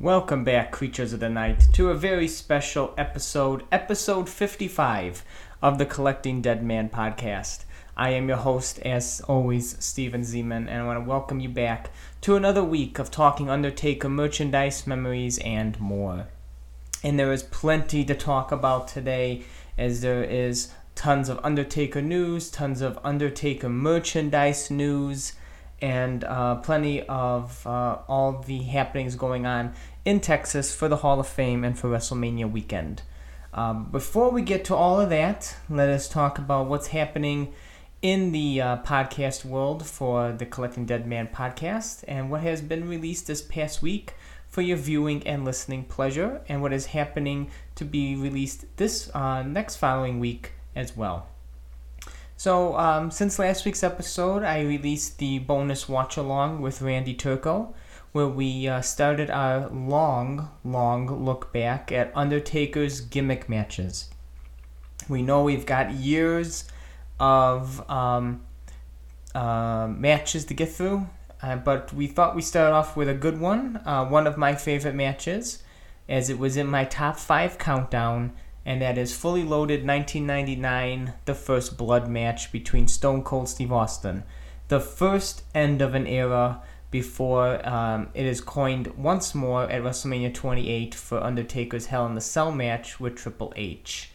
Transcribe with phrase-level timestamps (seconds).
[0.00, 5.22] Welcome back, creatures of the night, to a very special episode, episode 55
[5.60, 7.64] of the Collecting Deadman podcast.
[7.98, 11.90] I am your host, as always, Steven Zeman, and I want to welcome you back
[12.22, 16.28] to another week of talking Undertaker merchandise, memories, and more.
[17.04, 19.42] And there is plenty to talk about today,
[19.76, 25.34] as there is tons of Undertaker news, tons of Undertaker merchandise news,
[25.80, 29.72] and uh, plenty of uh, all the happenings going on
[30.04, 33.02] in Texas for the Hall of Fame and for WrestleMania weekend.
[33.52, 37.52] Um, before we get to all of that, let us talk about what's happening
[38.02, 43.26] in the uh, podcast world for the Collecting Deadman podcast and what has been released
[43.26, 44.14] this past week
[44.48, 49.42] for your viewing and listening pleasure, and what is happening to be released this uh,
[49.42, 51.28] next following week as well.
[52.40, 57.74] So, um, since last week's episode, I released the bonus watch along with Randy Turco,
[58.12, 64.08] where we uh, started our long, long look back at Undertaker's gimmick matches.
[65.06, 66.64] We know we've got years
[67.18, 68.40] of um,
[69.34, 71.08] uh, matches to get through,
[71.42, 73.82] uh, but we thought we start off with a good one.
[73.84, 75.62] Uh, one of my favorite matches,
[76.08, 78.32] as it was in my top five countdown,
[78.64, 84.24] and that is Fully Loaded 1999, the first blood match between Stone Cold Steve Austin.
[84.68, 90.34] The first end of an era before um, it is coined once more at WrestleMania
[90.34, 94.10] 28 for Undertaker's Hell in the Cell match with Triple H.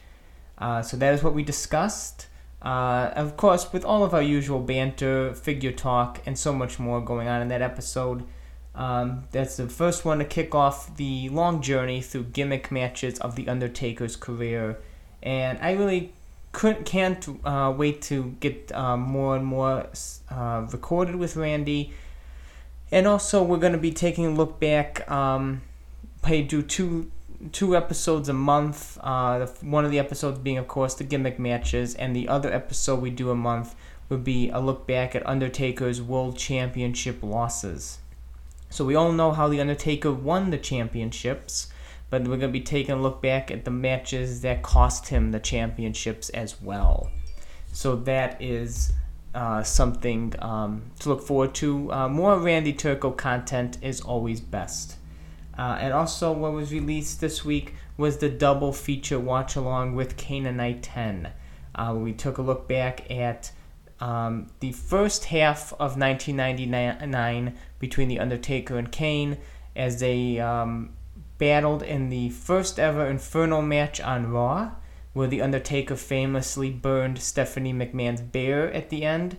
[0.58, 2.28] Uh, so that is what we discussed.
[2.62, 7.00] Uh, of course, with all of our usual banter, figure talk, and so much more
[7.00, 8.24] going on in that episode.
[8.76, 13.36] Um, that's the first one to kick off the long journey through gimmick matches of
[13.36, 14.78] The Undertaker's career.
[15.24, 16.14] And I really
[16.52, 19.88] couldn't, can't uh, wait to get uh, more and more
[20.30, 21.94] uh, recorded with Randy
[22.92, 25.10] and also, we're going to be taking a look back.
[25.10, 25.62] Um,
[26.24, 27.12] I do two
[27.52, 28.98] two episodes a month.
[29.02, 33.02] Uh, one of the episodes being, of course, the gimmick matches, and the other episode
[33.02, 33.76] we do a month
[34.08, 37.98] would be a look back at Undertaker's World Championship losses.
[38.76, 41.70] So we all know how the Undertaker won the championships,
[42.10, 45.32] but we're going to be taking a look back at the matches that cost him
[45.32, 47.10] the championships as well.
[47.72, 48.92] So that is
[49.34, 51.90] uh, something um, to look forward to.
[51.90, 54.98] Uh, more Randy Turco content is always best.
[55.58, 60.18] Uh, and also, what was released this week was the double feature watch along with
[60.18, 61.32] Canaanite 10.
[61.76, 63.54] Uh, we took a look back at
[64.00, 69.38] um, the first half of 1999 between The Undertaker and Kane
[69.76, 70.94] as they um,
[71.38, 74.72] battled in the first ever Inferno match on Raw
[75.16, 79.38] where The Undertaker famously burned Stephanie McMahon's bear at the end,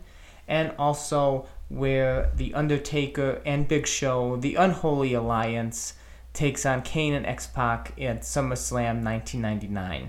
[0.49, 5.93] and also where The Undertaker and Big Show, the Unholy Alliance,
[6.33, 10.09] takes on Kane and X Pac at SummerSlam 1999.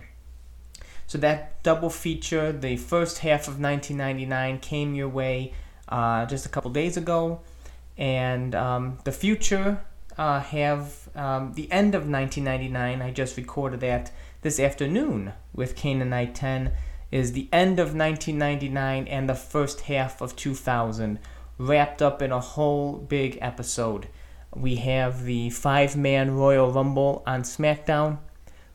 [1.06, 5.54] So that double feature, the first half of 1999, came your way
[5.90, 7.42] uh, just a couple days ago,
[7.98, 9.82] and um, the future
[10.18, 13.02] uh, have um, the end of 1999.
[13.02, 16.72] I just recorded that this afternoon with Canaanite 10
[17.12, 21.20] is the end of 1999 and the first half of 2000
[21.58, 24.08] wrapped up in a whole big episode.
[24.56, 28.20] We have the five man Royal Rumble on SmackDown.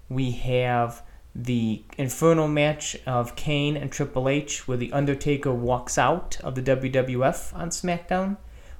[0.09, 1.03] We have
[1.35, 6.63] the Inferno match of Kane and Triple H, where The Undertaker walks out of the
[6.63, 8.37] WWF on SmackDown.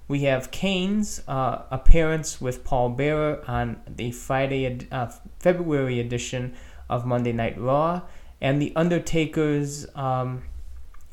[0.09, 6.55] We have Kane's uh, appearance with Paul Bearer on the Friday, uh, February edition
[6.91, 8.03] of Monday Night Raw,
[8.41, 10.43] and The Undertaker's um,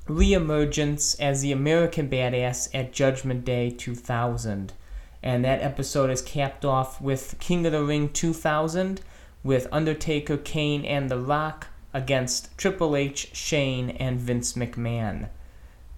[0.08, 4.74] reemergence as the American Badass at Judgment Day 2000.
[5.22, 9.02] And that episode is capped off with King of the Ring 2000
[9.44, 15.30] with Undertaker, Kane, and The Rock against Triple H, Shane, and Vince McMahon.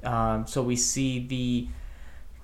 [0.04, 1.68] Um, so we see the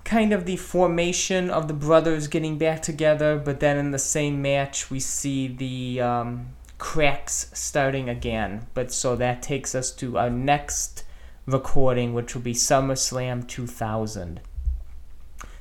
[0.08, 4.42] kind of the formation of the brothers getting back together, but then in the same
[4.42, 8.66] match we see the um, cracks starting again.
[8.74, 11.04] But so that takes us to our next
[11.46, 14.40] recording, which will be SummerSlam 2000.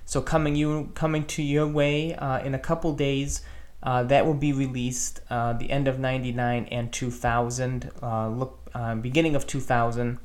[0.05, 3.43] So coming you coming to your way uh, in a couple days.
[3.83, 8.95] Uh, that will be released uh, the end of 99 and 2000 uh, look uh,
[8.97, 10.19] beginning of 2000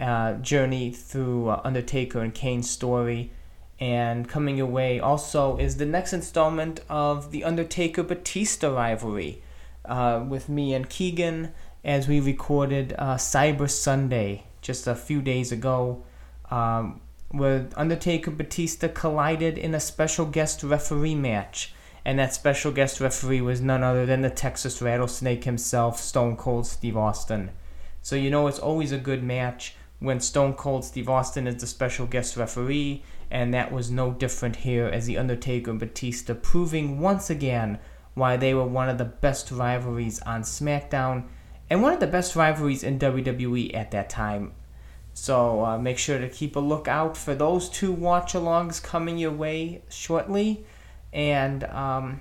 [0.00, 3.32] uh, journey through undertaker and kane's story
[3.80, 9.42] and coming away also is the next installment of the undertaker batista rivalry
[9.86, 15.50] uh, with me and Keegan as we recorded uh, Cyber Sunday just a few days
[15.50, 16.04] ago,
[16.50, 17.00] um,
[17.30, 21.72] where Undertaker Batista collided in a special guest referee match
[22.04, 26.66] and that special guest referee was none other than the Texas Rattlesnake himself, Stone Cold
[26.66, 27.50] Steve Austin.
[28.02, 31.66] So you know it's always a good match when Stone Cold Steve Austin is the
[31.66, 37.00] special guest referee, and that was no different here as The Undertaker and Batista proving
[37.00, 37.78] once again
[38.14, 41.24] why they were one of the best rivalries on SmackDown
[41.68, 44.52] and one of the best rivalries in WWE at that time.
[45.12, 49.32] So uh, make sure to keep a lookout for those two watch alongs coming your
[49.32, 50.64] way shortly.
[51.12, 52.20] And um,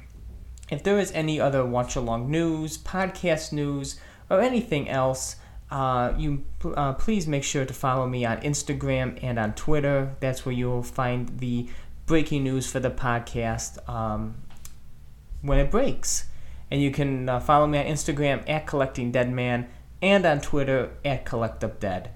[0.69, 5.37] if there is any other watch along news, podcast news, or anything else,
[5.71, 10.15] uh, you uh, please make sure to follow me on Instagram and on Twitter.
[10.19, 11.67] That's where you'll find the
[12.05, 14.35] breaking news for the podcast um,
[15.41, 16.25] when it breaks.
[16.71, 19.67] And you can uh, follow me on Instagram at Collecting Deadman
[20.01, 22.11] and on Twitter at Collect Up Dead.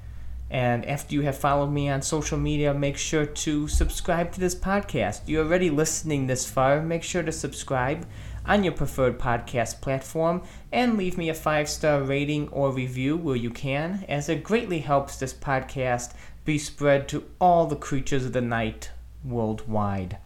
[0.50, 4.54] And after you have followed me on social media, make sure to subscribe to this
[4.54, 5.22] podcast.
[5.26, 8.06] You're already listening this far, make sure to subscribe
[8.46, 10.42] on your preferred podcast platform
[10.72, 14.80] and leave me a five star rating or review where you can, as it greatly
[14.80, 16.14] helps this podcast
[16.46, 18.92] be spread to all the creatures of the night
[19.24, 20.18] worldwide.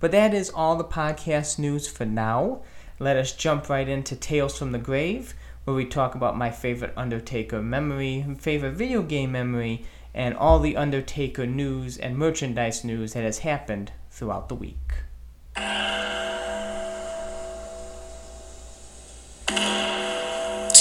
[0.00, 2.60] But that is all the podcast news for now.
[2.98, 5.34] Let us jump right into Tales from the Grave
[5.66, 9.84] where we talk about my favorite Undertaker memory, favorite video game memory,
[10.14, 15.02] and all the Undertaker news and merchandise news that has happened throughout the week.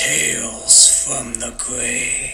[0.05, 2.31] Tales from the Grave.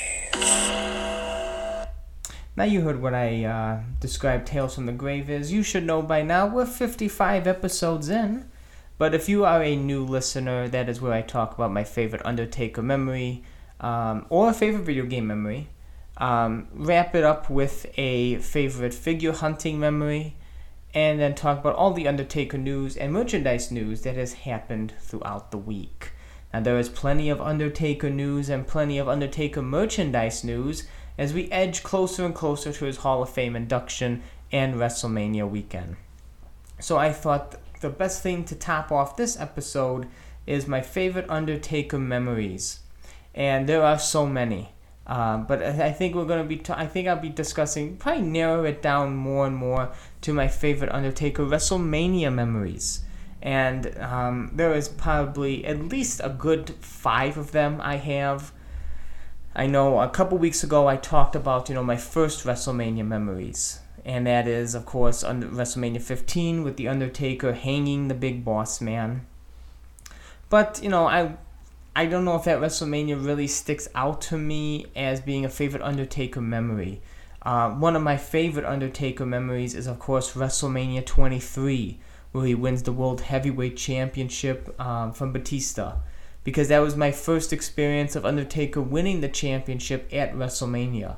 [2.57, 5.53] Now you heard what I uh, described Tales from the Grave is.
[5.53, 8.51] You should know by now we're 55 episodes in.
[8.97, 12.21] But if you are a new listener, that is where I talk about my favorite
[12.25, 13.45] Undertaker memory
[13.79, 15.69] um, or a favorite video game memory.
[16.17, 20.35] Um, wrap it up with a favorite figure hunting memory,
[20.94, 25.51] and then talk about all the Undertaker news and merchandise news that has happened throughout
[25.51, 26.12] the week.
[26.53, 30.83] Now, there is plenty of Undertaker news and plenty of Undertaker merchandise news
[31.18, 34.21] as we edge closer and closer to his Hall of Fame induction
[34.51, 35.95] and WrestleMania weekend.
[36.80, 40.07] So I thought the best thing to top off this episode
[40.45, 42.80] is my favorite Undertaker memories,
[43.36, 44.69] and there are so many.
[45.07, 46.57] Uh, but I think we're gonna be.
[46.57, 50.48] T- I think I'll be discussing probably narrow it down more and more to my
[50.48, 53.01] favorite Undertaker WrestleMania memories,
[53.41, 58.51] and um, there is probably at least a good five of them I have.
[59.55, 63.79] I know a couple weeks ago I talked about you know my first WrestleMania memories,
[64.05, 68.81] and that is, of course, under WrestleMania 15 with The Undertaker hanging the big boss
[68.81, 69.25] man.
[70.49, 71.38] But, you know, I
[71.95, 75.83] I don't know if that WrestleMania really sticks out to me as being a favorite
[75.83, 77.01] Undertaker memory.
[77.41, 81.99] Uh, one of my favorite Undertaker memories is, of course, WrestleMania 23,
[82.31, 85.97] where he wins the World Heavyweight Championship um, from Batista.
[86.43, 91.17] Because that was my first experience of Undertaker winning the championship at WrestleMania.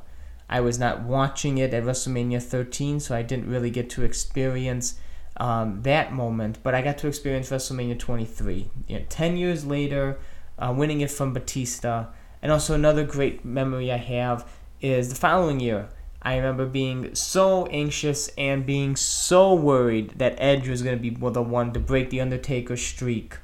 [0.50, 4.96] I was not watching it at WrestleMania 13, so I didn't really get to experience
[5.38, 6.60] um, that moment.
[6.62, 8.70] But I got to experience WrestleMania 23.
[8.88, 10.20] You know, 10 years later,
[10.60, 12.08] uh, winning it from Batista.
[12.42, 14.48] And also, another great memory I have
[14.82, 15.88] is the following year.
[16.24, 21.10] I remember being so anxious and being so worried that Edge was going to be
[21.10, 23.38] the one to break the Undertaker streak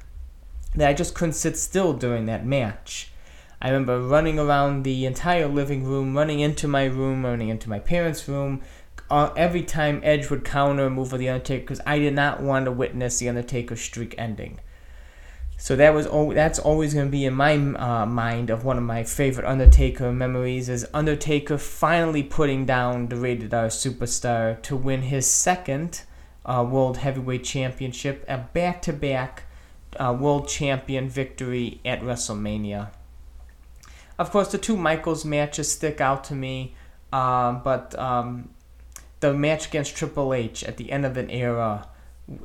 [0.74, 3.12] that I just couldn't sit still during that match.
[3.60, 7.78] I remember running around the entire living room, running into my room, running into my
[7.78, 8.62] parents' room.
[9.10, 12.40] Uh, every time Edge would counter a move of the Undertaker, because I did not
[12.40, 14.60] want to witness the Undertaker streak ending.
[15.60, 18.82] So that was that's always going to be in my uh, mind of one of
[18.82, 25.02] my favorite Undertaker memories is Undertaker finally putting down the Rated R Superstar to win
[25.02, 26.04] his second
[26.46, 29.42] uh, World Heavyweight Championship, a back-to-back
[29.98, 32.88] uh, World Champion victory at WrestleMania.
[34.18, 36.74] Of course, the two Michaels matches stick out to me,
[37.12, 38.48] um, but um,
[39.20, 41.86] the match against Triple H at the end of an era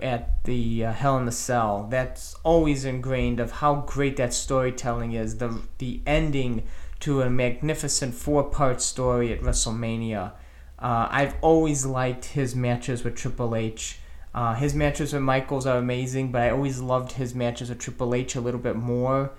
[0.02, 5.14] at the uh, Hell in the Cell, that's always ingrained of how great that storytelling
[5.14, 5.38] is.
[5.38, 6.64] The the ending
[7.02, 10.32] to a magnificent four part story at WrestleMania.
[10.80, 14.00] Uh, I've always liked his matches with Triple H.
[14.34, 18.14] Uh, his matches with Michaels are amazing, but I always loved his matches with Triple
[18.14, 19.32] H a little bit more.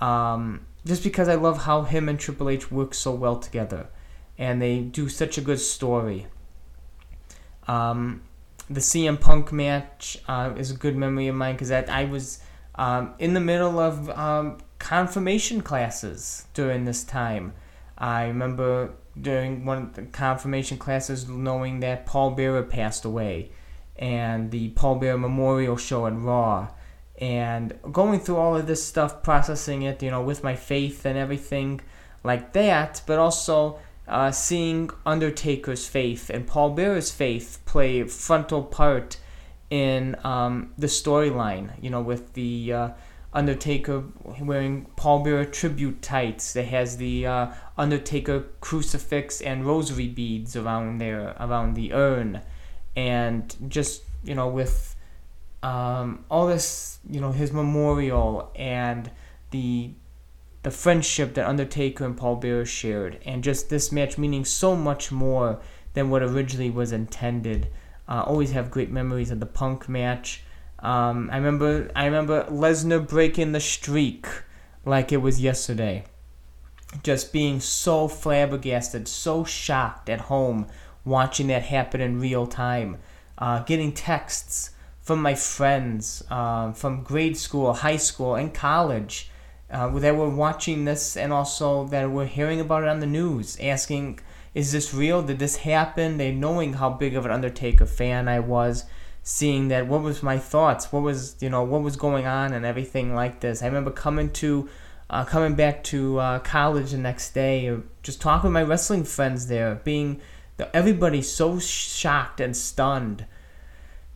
[0.00, 3.88] Um, just because I love how him and Triple H work so well together,
[4.38, 6.26] and they do such a good story.
[7.66, 8.22] Um,
[8.68, 12.40] the CM Punk match uh, is a good memory of mine because I was
[12.74, 17.52] um, in the middle of um, confirmation classes during this time.
[17.96, 23.50] I remember during one of the confirmation classes knowing that Paul Bearer passed away,
[23.98, 26.68] and the Paul Bearer Memorial Show and Raw.
[27.18, 31.16] And going through all of this stuff, processing it, you know, with my faith and
[31.16, 31.80] everything
[32.22, 38.62] like that, but also uh, seeing Undertaker's faith and Paul Bearer's faith play a frontal
[38.62, 39.18] part
[39.70, 42.88] in um, the storyline, you know, with the uh,
[43.32, 44.04] Undertaker
[44.40, 50.98] wearing Paul Bearer tribute tights that has the uh, Undertaker crucifix and rosary beads around
[50.98, 52.40] there, around the urn,
[52.94, 54.96] and just you know with
[55.62, 59.10] um, all this, you know, his memorial and
[59.50, 59.90] the
[60.66, 65.12] the friendship that Undertaker and Paul Bearer shared, and just this match meaning so much
[65.12, 65.60] more
[65.94, 67.68] than what originally was intended.
[68.08, 70.42] Uh, always have great memories of the Punk match.
[70.80, 74.26] Um, I remember I remember Lesnar breaking the streak
[74.84, 76.04] like it was yesterday.
[77.04, 80.66] Just being so flabbergasted, so shocked at home
[81.04, 82.98] watching that happen in real time.
[83.38, 89.30] Uh, getting texts from my friends uh, from grade school, high school, and college
[89.70, 93.56] uh, that were watching this and also that were hearing about it on the news,
[93.60, 94.20] asking,
[94.54, 95.22] "Is this real?
[95.22, 98.84] Did this happen?" They knowing how big of an Undertaker fan I was
[99.28, 102.64] seeing that what was my thoughts what was you know what was going on and
[102.64, 104.68] everything like this i remember coming to
[105.10, 109.02] uh, coming back to uh, college the next day or just talking with my wrestling
[109.02, 110.20] friends there being
[110.72, 113.26] everybody so shocked and stunned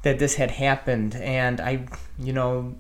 [0.03, 1.85] that this had happened and i
[2.17, 2.77] you know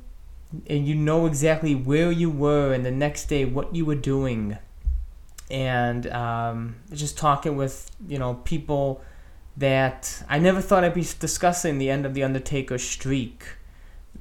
[0.66, 4.58] and you know exactly where you were and the next day what you were doing
[5.50, 9.02] and um, just talking with you know people
[9.56, 13.44] that I never thought I'd be discussing the end of the Undertaker streak.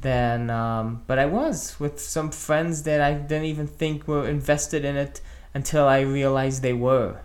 [0.01, 4.85] Then, um, but I was with some friends that I didn't even think were invested
[4.85, 5.21] in it
[5.53, 7.21] until I realized they were.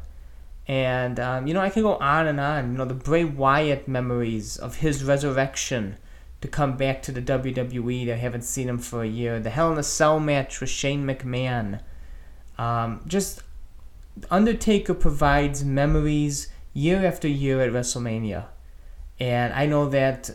[0.66, 2.72] And um, you know, I can go on and on.
[2.72, 5.96] You know, the Bray Wyatt memories of his resurrection
[6.44, 8.12] to come back to the WWE.
[8.12, 9.40] I haven't seen him for a year.
[9.40, 11.80] The Hell in a Cell match with Shane McMahon.
[12.58, 13.42] Um, just
[14.30, 18.44] Undertaker provides memories year after year at WrestleMania.
[19.18, 20.28] And I know that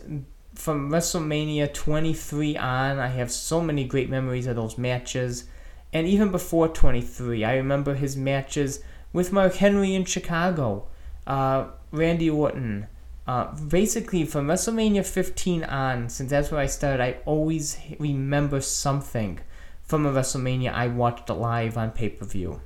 [0.56, 5.44] from WrestleMania 23 on, I have so many great memories of those matches.
[5.92, 10.88] And even before 23, I remember his matches with Mark Henry in Chicago,
[11.28, 12.88] uh, Randy Orton.
[13.30, 19.38] Uh, basically, from WrestleMania 15 on, since that's where I started, I always remember something
[19.84, 22.60] from a WrestleMania I watched live on pay per view.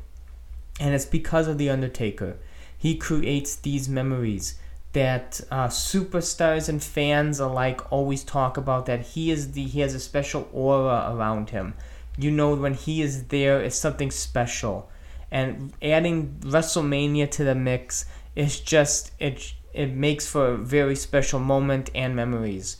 [0.81, 2.39] And it's because of The Undertaker.
[2.79, 4.59] He creates these memories
[4.95, 9.93] that uh, superstars and fans alike always talk about that he is the he has
[9.95, 11.75] a special aura around him.
[12.17, 14.89] You know when he is there it's something special.
[15.31, 21.39] And adding wrestlemania to the mix is just it it makes for a very special
[21.39, 22.79] moment and memories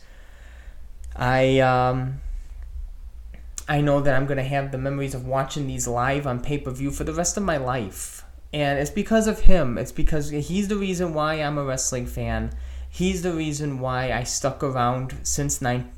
[1.15, 2.19] i um
[3.67, 7.03] i know that i'm to have the memories of watching these live on pay-per-view for
[7.03, 8.25] the rest of my life
[8.55, 9.77] and it's because of him.
[9.77, 12.53] It's because he's the reason why I'm a wrestling fan.
[12.89, 15.91] He's the reason why I stuck around since nine,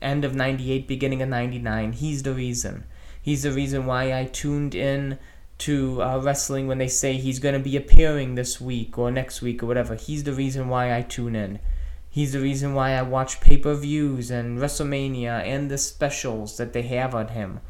[0.00, 1.94] end of 98, beginning of 99.
[1.94, 2.84] He's the reason.
[3.20, 5.18] He's the reason why I tuned in
[5.60, 9.42] to uh, wrestling when they say he's going to be appearing this week or next
[9.42, 9.94] week or whatever.
[9.94, 11.60] He's the reason why I tune in.
[12.08, 16.72] He's the reason why I watch pay per views and WrestleMania and the specials that
[16.72, 17.60] they have on him.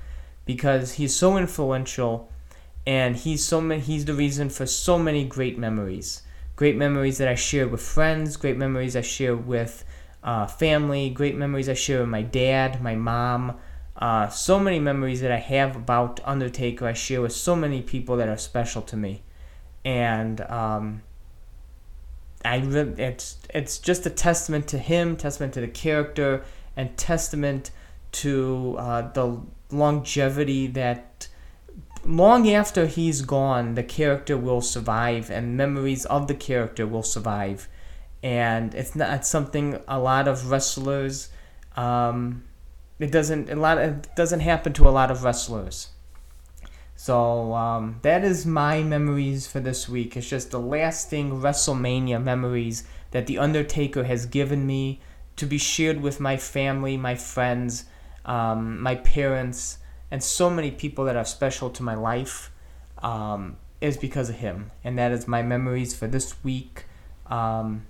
[0.47, 2.31] Because he's so influential
[2.87, 6.23] and he's so many, he's the reason for so many great memories.
[6.57, 9.85] Great memories that I share with friends, great memories I share with
[10.23, 13.59] uh, family, great memories I share with my dad, my mom.
[14.01, 18.17] Uh, so many memories that I have about Undertaker I share with so many people
[18.17, 19.23] that are special to me,
[19.85, 21.03] and um,
[22.43, 26.43] I really, it's it's just a testament to him, testament to the character,
[26.77, 27.73] and testament
[28.13, 29.41] to uh, the
[29.71, 31.29] longevity that
[32.03, 37.69] long after he's gone, the character will survive, and memories of the character will survive.
[38.23, 41.29] And it's not it's something a lot of wrestlers.
[41.77, 42.45] Um,
[43.01, 43.79] it doesn't a lot.
[43.79, 45.89] It doesn't happen to a lot of wrestlers.
[46.95, 50.19] So um, that is my memories for this week.
[50.19, 55.01] It's just the lasting WrestleMania memories that the Undertaker has given me
[55.37, 57.87] to be shared with my family, my friends,
[58.27, 59.79] um, my parents
[60.11, 62.51] and so many people that are special to my life
[63.03, 64.71] um, is because of him.
[64.85, 66.85] And that is my memories for this week.
[67.27, 67.87] Um,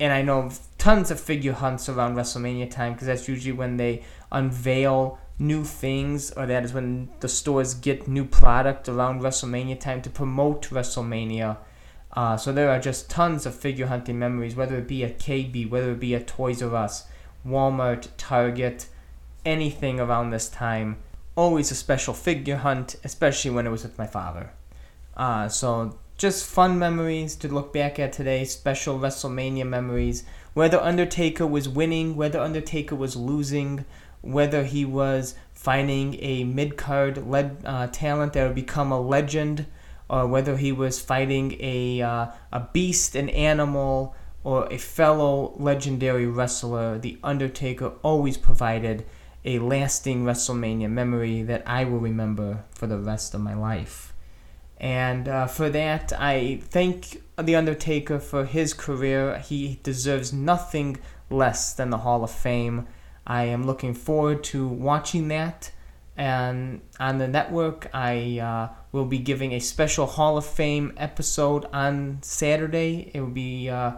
[0.00, 4.02] and I know tons of figure hunts around WrestleMania time because that's usually when they
[4.32, 10.02] unveil new things, or that is when the stores get new product around WrestleMania time
[10.02, 11.56] to promote WrestleMania.
[12.12, 15.68] Uh, so there are just tons of figure hunting memories, whether it be at KB,
[15.68, 17.06] whether it be at Toys R Us,
[17.46, 18.86] Walmart, Target,
[19.44, 20.96] anything around this time.
[21.36, 24.50] Always a special figure hunt, especially when it was with my father.
[25.16, 30.24] Uh, so just fun memories to look back at today, special WrestleMania memories.
[30.52, 33.84] Whether Undertaker was winning, whether Undertaker was losing,
[34.20, 39.66] whether he was finding a mid card uh, talent that would become a legend
[40.08, 46.26] or whether he was fighting a, uh, a beast, an animal, or a fellow legendary
[46.26, 49.06] wrestler, The Undertaker always provided
[49.44, 54.13] a lasting WrestleMania memory that I will remember for the rest of my life.
[54.84, 59.38] And uh, for that, I thank The Undertaker for his career.
[59.38, 60.98] He deserves nothing
[61.30, 62.86] less than the Hall of Fame.
[63.26, 65.70] I am looking forward to watching that.
[66.18, 71.64] And on the network, I uh, will be giving a special Hall of Fame episode
[71.72, 73.10] on Saturday.
[73.14, 73.92] It will be uh,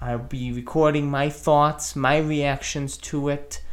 [0.00, 3.64] I'll be recording my thoughts, my reactions to it.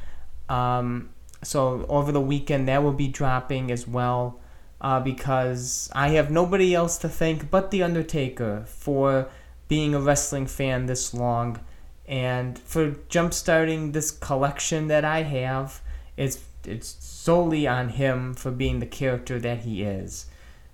[0.49, 1.11] Um,
[1.43, 4.39] so over the weekend, that will be dropping as well.
[4.79, 9.27] Uh, because I have nobody else to thank but The Undertaker for
[9.67, 11.59] being a wrestling fan this long
[12.07, 15.81] and for jumpstarting this collection that I have.
[16.15, 20.25] It's it's solely on him for being the character that he is.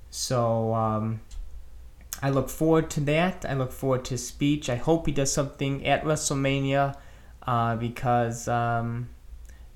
[0.10, 1.22] So um,
[2.22, 3.46] I look forward to that.
[3.48, 4.70] I look forward to his speech.
[4.70, 6.96] I hope he does something at WrestleMania
[7.46, 9.10] uh, because um,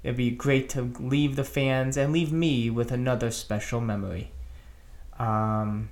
[0.07, 4.31] it'd be great to leave the fans and leave me with another special memory.
[5.19, 5.89] Um,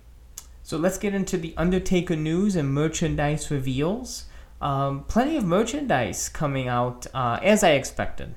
[0.63, 4.23] so let's get into the Undertaker news and merchandise reveals.
[4.61, 8.35] Um, plenty of merchandise coming out uh, as I expected.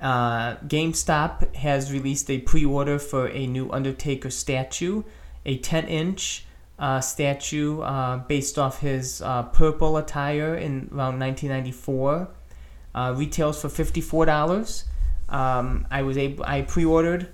[0.00, 5.04] Uh, GameStop has released a pre-order for a new Undertaker statue,
[5.46, 6.44] a 10-inch
[6.76, 12.30] uh, statue uh, based off his uh, purple attire in around 1994.
[12.94, 14.84] Uh, retails for $54.
[15.28, 17.28] Um, I was able, I pre-ordered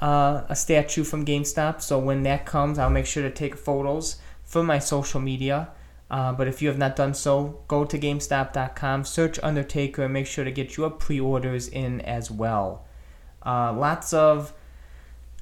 [0.00, 4.16] uh, a statue from GameStop, so when that comes, I'll make sure to take photos
[4.44, 5.68] for my social media.
[6.10, 10.26] Uh, but if you have not done so, go to GameStop.com, search Undertaker, and make
[10.26, 12.86] sure to get your pre orders in as well.
[13.44, 14.52] Uh, lots of,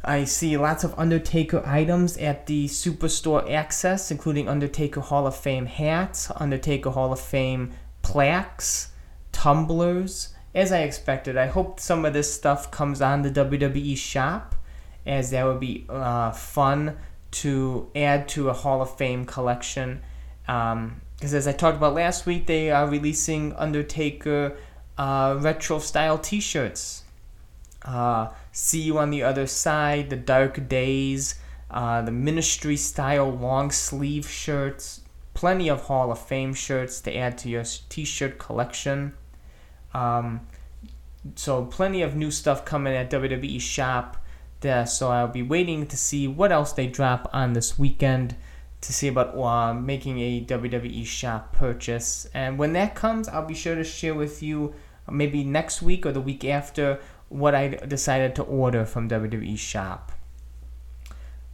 [0.04, 5.66] I see lots of Undertaker items at the Superstore Axxess, including Undertaker Hall of Fame
[5.66, 8.88] hats, Undertaker Hall of Fame plaques,
[9.36, 10.34] tumblers.
[10.54, 14.54] As I expected, I hope some of this stuff comes on the WWE shop,
[15.04, 16.96] as that would be uh, fun
[17.42, 20.00] to add to a Hall of Fame collection.
[20.46, 24.56] Because um, as I talked about last week, they are releasing Undertaker
[24.96, 27.04] uh, retro style t shirts.
[27.84, 31.34] Uh, See You on the Other Side, The Dark Days,
[31.70, 35.02] uh, the Ministry style long sleeve shirts,
[35.34, 39.12] plenty of Hall of Fame shirts to add to your t shirt collection.
[39.96, 40.46] Um,
[41.34, 44.16] so, plenty of new stuff coming at WWE Shop.
[44.60, 48.36] There, so, I'll be waiting to see what else they drop on this weekend
[48.82, 52.28] to see about uh, making a WWE shop purchase.
[52.34, 54.74] And when that comes, I'll be sure to share with you
[55.10, 60.12] maybe next week or the week after what I decided to order from WWE shop.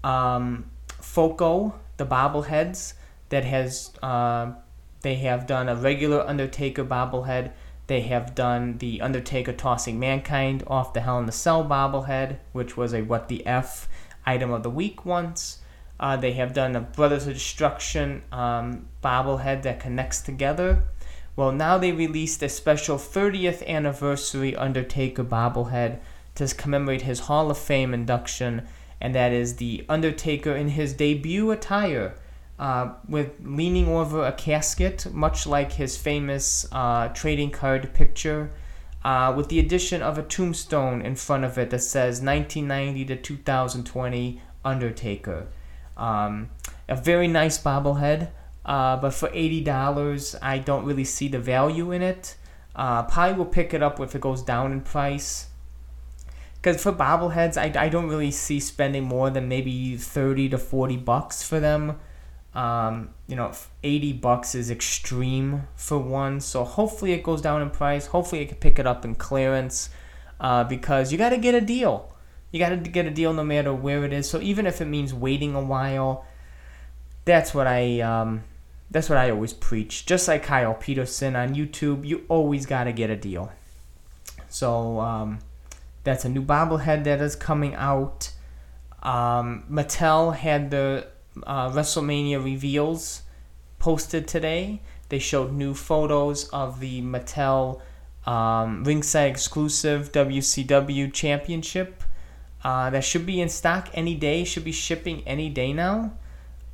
[0.05, 2.95] Um, Foco, the bobbleheads
[3.29, 4.53] that has uh,
[5.01, 7.53] they have done a regular Undertaker bobblehead.
[7.87, 12.77] They have done the Undertaker tossing mankind off the Hell in the Cell bobblehead, which
[12.77, 13.89] was a what the F
[14.25, 15.59] item of the week once.
[15.99, 20.85] Uh, they have done a Brothers of Destruction um, bobblehead that connects together.
[21.35, 26.01] Well, now they released a special 30th anniversary Undertaker bobblehead
[26.35, 28.67] to commemorate his Hall of Fame induction,
[29.01, 32.15] and that is the Undertaker in his debut attire,
[32.59, 38.51] uh, with leaning over a casket, much like his famous uh, trading card picture,
[39.05, 43.17] uh, with the addition of a tombstone in front of it that says 1990 to
[43.17, 45.49] 2020 Undertaker.
[45.97, 46.51] Um,
[46.89, 48.31] a very nice bobblehead,
[48.65, 52.37] uh, but for eighty dollars, I don't really see the value in it.
[52.75, 55.49] Uh, probably will pick it up if it goes down in price.
[56.55, 60.97] Because for bobbleheads, I, I don't really see spending more than maybe thirty to forty
[60.97, 61.99] bucks for them.
[62.55, 66.41] Um, you know, eighty bucks is extreme for one.
[66.41, 68.07] So hopefully it goes down in price.
[68.07, 69.91] Hopefully I can pick it up in clearance.
[70.41, 72.13] Uh, because you got to get a deal.
[72.51, 74.29] You got to get a deal no matter where it is.
[74.29, 76.27] So even if it means waiting a while,
[77.25, 78.43] that's what I um,
[78.91, 80.05] that's what I always preach.
[80.05, 83.53] Just like Kyle Peterson on YouTube, you always got to get a deal.
[84.49, 85.39] So um,
[86.03, 88.33] that's a new bobblehead that is coming out.
[89.03, 91.07] Um, Mattel had the
[91.47, 93.23] uh, WrestleMania reveals
[93.79, 94.81] posted today.
[95.09, 97.81] They showed new photos of the Mattel
[98.27, 102.03] um, ringside exclusive WCW championship.
[102.65, 106.13] Uh, that should be in stock any day, should be shipping any day now.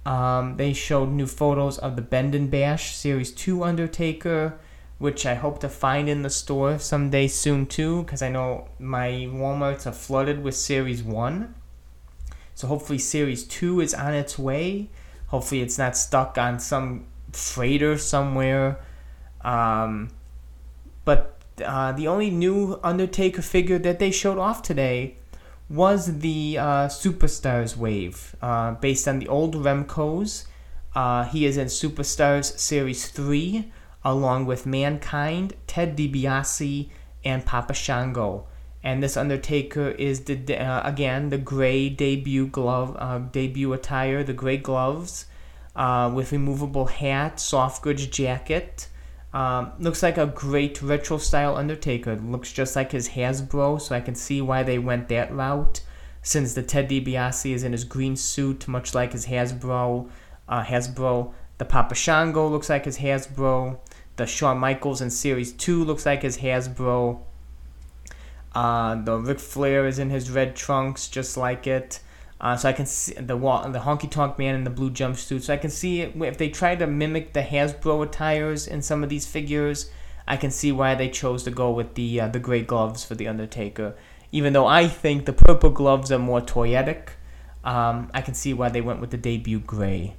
[0.04, 4.58] Um, they showed new photos of the Bend and Bash Series 2 Undertaker,
[4.98, 9.28] which I hope to find in the store someday soon too, because I know my
[9.30, 11.54] Walmarts are flooded with Series 1.
[12.58, 14.90] So hopefully Series 2 is on its way.
[15.28, 18.80] Hopefully it's not stuck on some freighter somewhere.
[19.42, 20.08] Um,
[21.04, 25.18] but uh, the only new Undertaker figure that they showed off today
[25.70, 30.46] was the uh, Superstars wave, uh, based on the old Remcos.
[30.96, 33.70] Uh, he is in Superstars Series 3,
[34.04, 36.90] along with Mankind, Ted DiBiase,
[37.24, 38.47] and Papa Shango.
[38.82, 44.32] And this Undertaker is the uh, again the gray debut glove, uh, debut attire, the
[44.32, 45.26] gray gloves,
[45.74, 48.88] uh, with removable hat, soft goods jacket.
[49.32, 52.16] Um, looks like a great retro style Undertaker.
[52.16, 55.80] Looks just like his Hasbro, so I can see why they went that route.
[56.22, 60.08] Since the Ted DiBiase is in his green suit, much like his Hasbro,
[60.48, 61.32] uh, Hasbro.
[61.58, 63.78] The Papa Shango looks like his Hasbro.
[64.16, 67.20] The Shawn Michaels in Series 2 looks like his Hasbro.
[68.54, 72.00] Uh, the Ric Flair is in his red trunks, just like it.
[72.40, 75.42] Uh, so I can see the the honky tonk man in the blue jumpsuit.
[75.42, 79.08] So I can see if they try to mimic the Hasbro attires in some of
[79.08, 79.90] these figures,
[80.26, 83.14] I can see why they chose to go with the uh, the gray gloves for
[83.14, 83.96] the Undertaker.
[84.30, 87.08] Even though I think the purple gloves are more toyetic,
[87.64, 90.14] um, I can see why they went with the debut gray.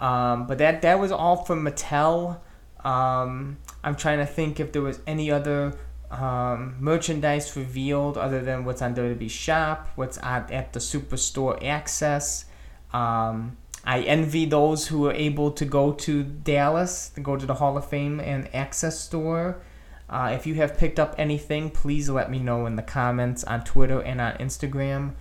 [0.00, 2.38] Um, but that that was all from Mattel.
[2.84, 5.76] Um, I'm trying to think if there was any other
[6.10, 12.44] um, merchandise revealed other than what's on WWE Shop, what's at, at the Superstore Axxess.
[12.92, 17.54] Um, I envy those who are able to go to Dallas, to go to the
[17.54, 19.62] Hall of Fame and Axxess store.
[20.08, 23.62] Uh, if you have picked up anything, please let me know in the comments on
[23.62, 25.12] Twitter and on Instagram.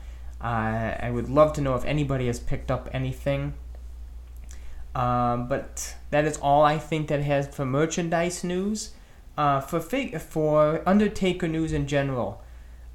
[0.41, 3.53] Uh, I would love to know if anybody has picked up anything.
[4.95, 8.91] Um, but that is all I think that has for merchandise news
[9.39, 12.43] uh, for fig- for Undertaker news in general,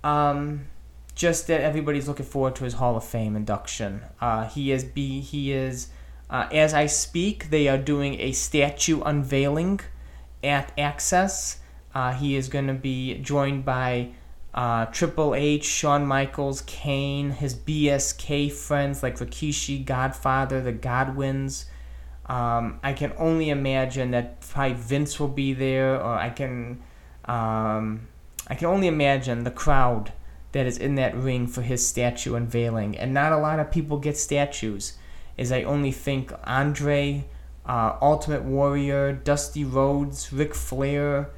[0.05, 0.67] um,
[1.15, 4.03] just that everybody's looking forward to his Hall of Fame induction.
[4.21, 5.89] Uh, he is be he is
[6.29, 7.49] uh, as I speak.
[7.49, 9.81] They are doing a statue unveiling
[10.43, 11.57] at Axxess.
[11.95, 14.11] Uh, he is going to be joined by
[14.53, 21.65] uh, Triple H, Shawn Michaels, Kane, his BSK friends like Rikishi, Godfather, the Godwins.
[22.27, 26.83] Um, I can only imagine that probably Vince will be there, or I can,
[27.27, 28.09] um,
[28.49, 30.13] I can only imagine the crowd
[30.53, 32.97] that is in that ring for his statue unveiling.
[32.97, 34.97] And not a lot of people get statues,
[35.37, 37.27] as I only think Andre,
[37.67, 41.31] uh, Ultimate Warrior, Dusty Rhodes, Ric Flair,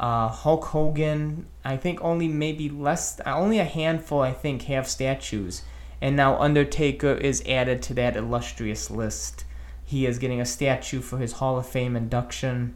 [0.00, 1.46] uh, Hulk Hogan.
[1.64, 5.62] I think only maybe less, only a handful I think have statues.
[6.00, 9.44] And now Undertaker is added to that illustrious list.
[9.92, 12.74] He is getting a statue for his Hall of Fame induction.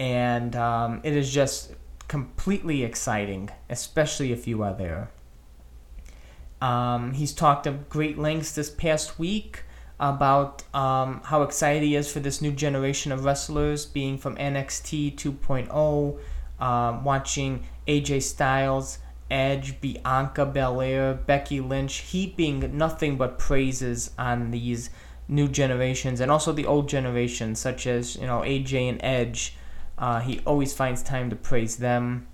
[0.00, 1.74] And um, it is just
[2.08, 5.10] completely exciting, especially if you are there.
[6.60, 9.62] Um, he's talked at great lengths this past week
[10.00, 15.14] about um, how excited he is for this new generation of wrestlers, being from NXT
[15.14, 16.18] 2.0,
[16.58, 18.98] uh, watching AJ Styles,
[19.30, 24.90] Edge, Bianca Belair, Becky Lynch, heaping nothing but praises on these
[25.28, 29.56] new generations and also the old generations, such as you know AJ and Edge.
[29.98, 32.26] Uh, he always finds time to praise them,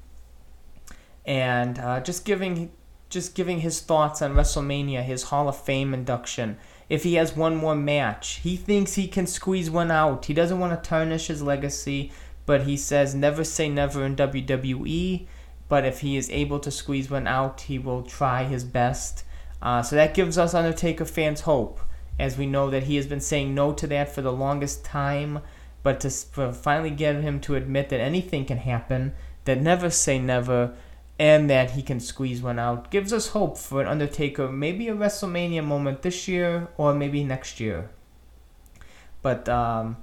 [1.24, 2.72] and uh, just giving
[3.08, 6.56] just giving his thoughts on WrestleMania, his Hall of Fame induction.
[6.88, 10.26] If he has one more match, he thinks he can squeeze one out.
[10.26, 12.10] He doesn't want to tarnish his legacy,
[12.46, 15.26] but he says never say never in WWE.
[15.68, 19.24] But if he is able to squeeze one out, he will try his best.
[19.62, 21.80] Uh, so that gives us Undertaker fans hope
[22.18, 25.40] as we know that he has been saying no to that for the longest time.
[25.82, 30.74] But to finally get him to admit that anything can happen, that never say never,
[31.18, 34.94] and that he can squeeze one out, gives us hope for an Undertaker, maybe a
[34.94, 37.90] WrestleMania moment this year or maybe next year.
[39.22, 39.96] But um,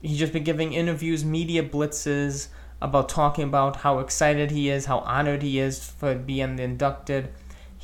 [0.00, 2.48] he's just been giving interviews, media blitzes
[2.80, 7.30] about talking about how excited he is, how honored he is for being inducted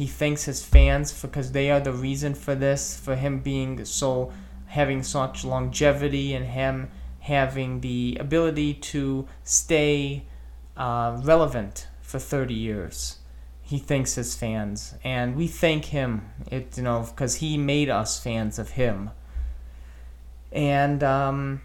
[0.03, 4.33] he thanks his fans because they are the reason for this, for him being so
[4.67, 10.25] having such longevity and him having the ability to stay
[10.77, 13.19] uh, relevant for 30 years.
[13.61, 16.29] he thanks his fans, and we thank him.
[16.51, 19.11] It you know because he made us fans of him.
[20.51, 21.61] And um,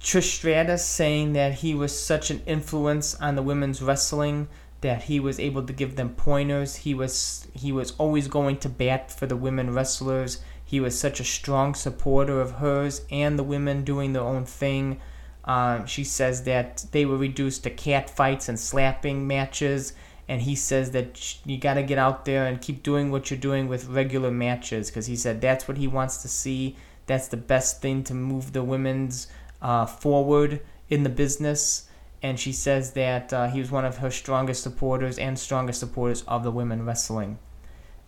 [0.00, 4.48] Trish Stratus saying that he was such an influence on the women's wrestling
[4.84, 6.76] that he was able to give them pointers.
[6.76, 10.42] He was he was always going to bat for the women wrestlers.
[10.62, 15.00] He was such a strong supporter of hers and the women doing their own thing.
[15.46, 19.94] Um, she says that they were reduced to cat fights and slapping matches,
[20.28, 23.40] and he says that you got to get out there and keep doing what you're
[23.40, 26.76] doing with regular matches because he said that's what he wants to see.
[27.06, 29.28] That's the best thing to move the women's
[29.62, 31.88] uh, forward in the business.
[32.24, 36.22] And she says that uh, he was one of her strongest supporters and strongest supporters
[36.22, 37.38] of the women wrestling.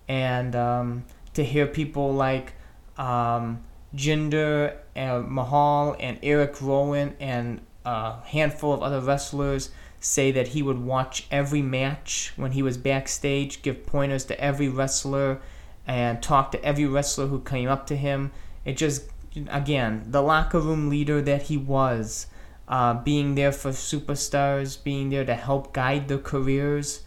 [0.08, 2.54] And um, to hear people like
[2.96, 3.62] um,
[3.94, 9.68] Jinder uh, Mahal and Eric Rowan and a handful of other wrestlers
[10.00, 14.70] say that he would watch every match when he was backstage, give pointers to every
[14.70, 15.42] wrestler,
[15.86, 18.32] and talk to every wrestler who came up to him.
[18.64, 19.10] It just,
[19.48, 22.28] again, the locker room leader that he was,
[22.68, 27.02] uh, being there for superstars, being there to help guide their careers,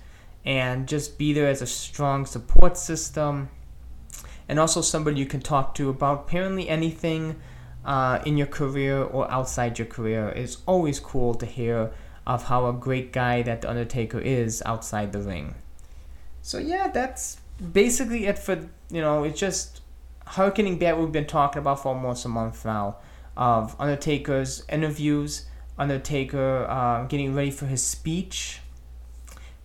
[0.46, 3.50] and just be there as a strong support system
[4.50, 7.40] and also somebody you can talk to about apparently anything
[7.86, 10.30] uh, in your career or outside your career.
[10.30, 11.92] It's always cool to hear
[12.26, 15.56] of how a great guy that The Undertaker is outside the ring.
[16.42, 17.38] So, yeah, that's
[17.74, 18.56] basically it for,
[18.90, 19.82] you know, it's just
[20.26, 22.98] harkening back we've been talking about for almost a month now
[23.38, 25.46] of Undertaker's interviews,
[25.80, 28.60] Undertaker uh, getting ready for his speech,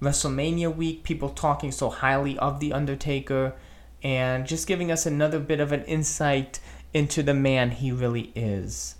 [0.01, 3.55] WrestleMania week, people talking so highly of The Undertaker
[4.03, 6.61] and just giving us another bit of an insight
[6.93, 8.95] into the man he really is.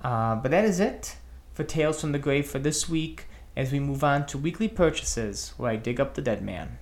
[0.00, 1.16] Uh, but that is it
[1.52, 5.54] for Tales from the Grave for this week as we move on to weekly purchases
[5.56, 6.78] where I dig up the dead man.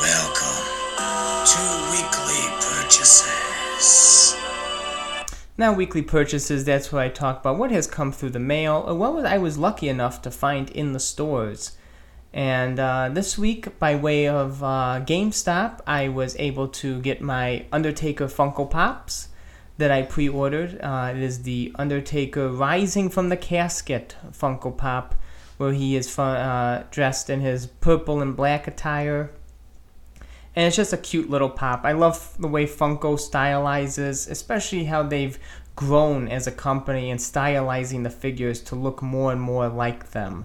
[0.00, 0.64] Welcome
[1.44, 1.60] to
[1.92, 4.39] weekly purchases.
[5.60, 8.94] Now, weekly purchases, that's where I talk about what has come through the mail or
[8.94, 11.76] what I was lucky enough to find in the stores.
[12.32, 17.66] And uh, this week, by way of uh, GameStop, I was able to get my
[17.72, 19.28] Undertaker Funko Pops
[19.76, 20.80] that I pre ordered.
[20.80, 25.14] Uh, it is the Undertaker Rising from the Casket Funko Pop,
[25.58, 29.30] where he is uh, dressed in his purple and black attire.
[30.56, 31.82] And it's just a cute little pop.
[31.84, 35.38] I love the way Funko stylizes, especially how they've
[35.76, 40.44] grown as a company and stylizing the figures to look more and more like them.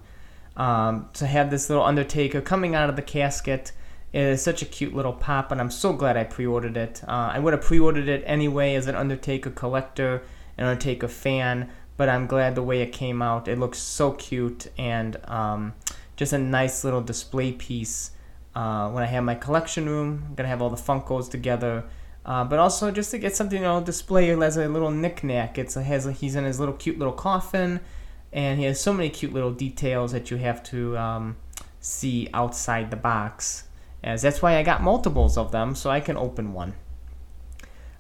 [0.56, 3.72] Um, to have this little Undertaker coming out of the casket
[4.14, 7.02] is such a cute little pop, and I'm so glad I pre-ordered it.
[7.06, 10.24] Uh, I would have pre-ordered it anyway as an Undertaker collector,
[10.58, 13.50] an Undertaker fan, but I'm glad the way it came out.
[13.50, 15.74] It looks so cute and um,
[16.16, 18.12] just a nice little display piece.
[18.56, 21.84] Uh, when I have my collection room, I'm gonna have all the Funkos together.
[22.26, 25.58] Uh, but also just to get something, you know, display as a little knickknack.
[25.58, 27.82] It's a, has a, he's in his little cute little coffin
[28.36, 31.38] and he has so many cute little details that you have to um,
[31.80, 33.64] see outside the box.
[34.04, 36.74] As that's why I got multiples of them, so I can open one.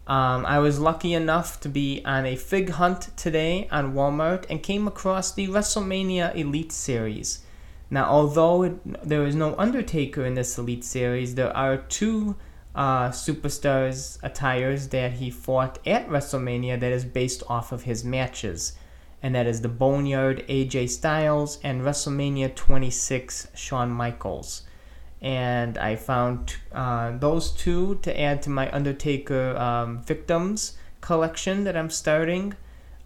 [0.08, 4.62] Um, I was lucky enough to be on a fig hunt today on Walmart and
[4.62, 7.45] came across the WrestleMania Elite Series.
[7.90, 12.36] Now, although it, there is no Undertaker in this Elite Series, there are two
[12.74, 18.74] uh, superstars attires that he fought at WrestleMania that is based off of his matches
[19.26, 24.62] and that is the Boneyard AJ Styles and WrestleMania 26 Shawn Michaels.
[25.20, 31.76] And I found uh, those two to add to my Undertaker um, victims collection that
[31.76, 32.54] I'm starting.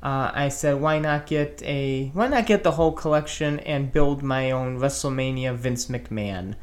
[0.01, 4.23] Uh, I said, why not get a why not get the whole collection and build
[4.23, 6.55] my own WrestleMania Vince McMahon?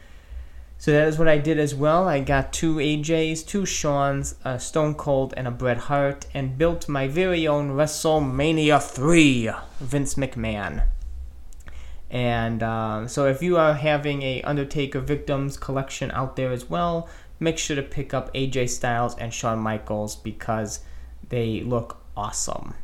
[0.78, 2.06] So that is what I did as well.
[2.06, 6.88] I got two AJs, two Shawns, a Stone Cold, and a Bret Hart, and built
[6.88, 10.84] my very own WrestleMania 3 Vince McMahon.
[12.10, 17.08] And uh, so if you are having a Undertaker Victims collection out there as well,
[17.40, 20.80] make sure to pick up AJ Styles and Shawn Michaels because
[21.30, 22.74] they look awesome.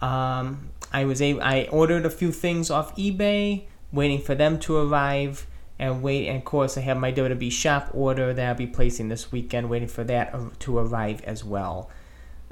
[0.00, 4.76] Um, I was able, I ordered a few things off eBay, waiting for them to
[4.76, 5.46] arrive
[5.78, 6.28] and wait.
[6.28, 9.70] And of course, I have my WWE shop order that I'll be placing this weekend,
[9.70, 11.90] waiting for that to arrive as well.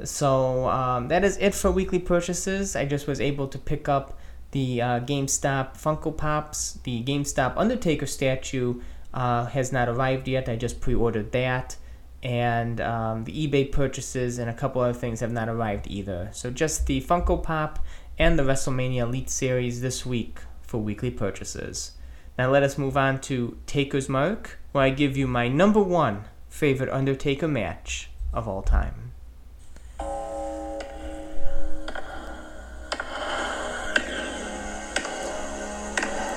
[0.05, 2.77] So um, that is it for weekly purchases.
[2.77, 4.19] I just was able to pick up
[4.53, 6.79] the uh, GameStop Funko Pops.
[6.85, 8.81] The GameStop Undertaker statue
[9.13, 10.49] uh, has not arrived yet.
[10.49, 11.77] I just pre-ordered that.
[12.23, 16.31] And um, the eBay purchases and a couple other things have not arrived either.
[16.33, 17.79] So just the Funko Pop
[18.19, 21.93] and the WrestleMania Elite Series this week for weekly purchases.
[22.37, 26.25] Now let us move on to Taker's Mark, where I give you my number one
[26.49, 29.13] favorite Undertaker match of all time.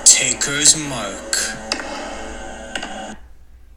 [0.06, 1.31] Taker's Mark.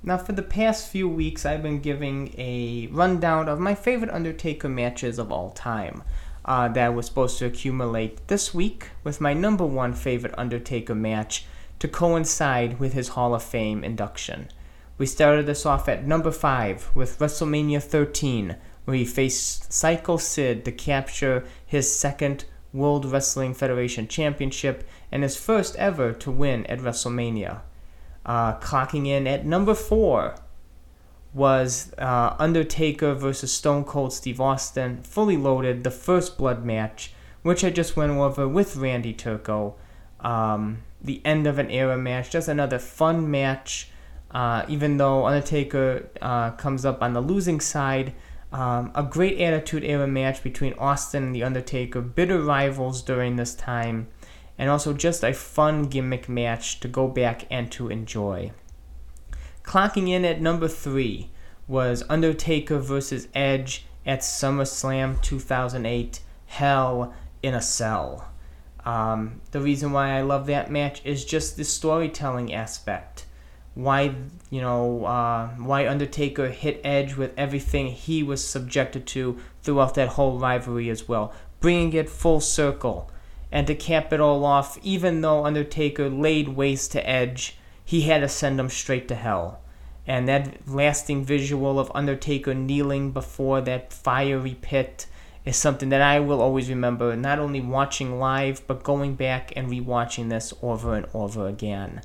[0.07, 4.69] Now, for the past few weeks, I've been giving a rundown of my favorite Undertaker
[4.69, 6.03] matches of all time.
[6.45, 11.47] Uh, that was supposed to accumulate this week with my number one favorite Undertaker match
[11.79, 14.49] to coincide with his Hall of Fame induction.
[14.99, 20.67] We started this off at number 5 with WrestleMania 13, where he faced Psycho Sid
[20.67, 26.81] to capture his second World Wrestling Federation Championship and his first ever to win at
[26.81, 27.62] WrestleMania.
[28.25, 30.35] Uh, clocking in at number 4
[31.35, 37.65] was uh, Undertaker versus Stone Cold Steve Austin, fully loaded, the first blood match, which
[37.65, 39.75] I just went over with Randy Turco.
[40.21, 43.91] Um, the end of an era match, just another fun match.
[44.31, 48.15] Uh, even though Undertaker uh, comes up on the losing side,
[48.53, 53.55] um, a great Attitude Era match between Austin and The Undertaker, bitter rivals during this
[53.55, 54.07] time,
[54.59, 58.53] and also just a fun gimmick match to go back and to enjoy.
[59.62, 61.31] Clocking in at number three
[61.67, 68.29] was Undertaker versus Edge at SummerSlam 2008 Hell in a Cell.
[68.85, 73.25] Um, the reason why I love that match is just the storytelling aspect
[73.75, 74.14] why
[74.51, 80.11] you know uh, why Undertaker hit Edge with everything he was subjected to throughout that
[80.11, 83.11] whole rivalry as well, bringing it full circle.
[83.55, 88.23] And to cap it all off, even though Undertaker laid waste to Edge, he had
[88.23, 89.61] to send him straight to hell.
[90.09, 95.07] And that lasting visual of Undertaker kneeling before that fiery pit
[95.45, 99.71] is something that I will always remember, not only watching live, but going back and
[99.71, 102.01] rewatching this over and over again.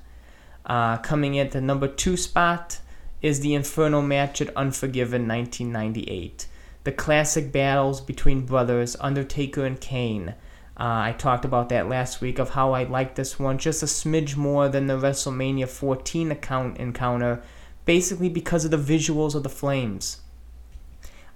[0.67, 2.79] Uh, coming at the number two spot
[3.23, 6.45] is the Inferno match at Unforgiven 1998.
[6.83, 10.35] The classic battles between brothers Undertaker and Kane.
[10.79, 13.85] Uh, I talked about that last week of how I like this one just a
[13.85, 17.43] smidge more than the WrestleMania 14 account encounter,
[17.83, 20.21] basically because of the visuals of the flames.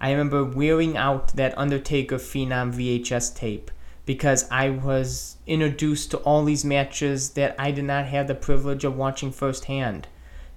[0.00, 3.70] I remember wearing out that Undertaker Phenom VHS tape
[4.06, 8.84] because I was introduced to all these matches that I did not have the privilege
[8.84, 10.08] of watching firsthand.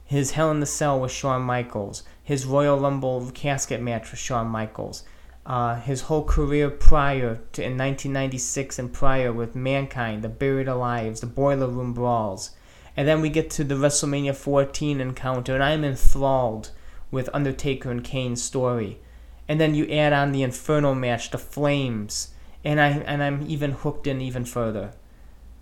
[0.05, 4.47] His Hell in the Cell with Shawn Michaels, his Royal Rumble casket match with Shawn
[4.47, 5.03] Michaels,
[5.47, 11.21] uh, his whole career prior to in 1996 and prior with Mankind, the Buried Alive,
[11.21, 12.51] the Boiler Room Brawls.
[12.97, 16.71] And then we get to the WrestleMania 14 encounter, and I'm enthralled
[17.11, 18.99] with Undertaker and Kane's story.
[19.47, 22.33] And then you add on the Inferno match, the Flames,
[22.65, 24.91] and I and I'm even hooked in even further.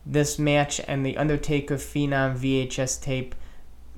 [0.03, 3.35] This match and the Undertaker Phenom VHS tape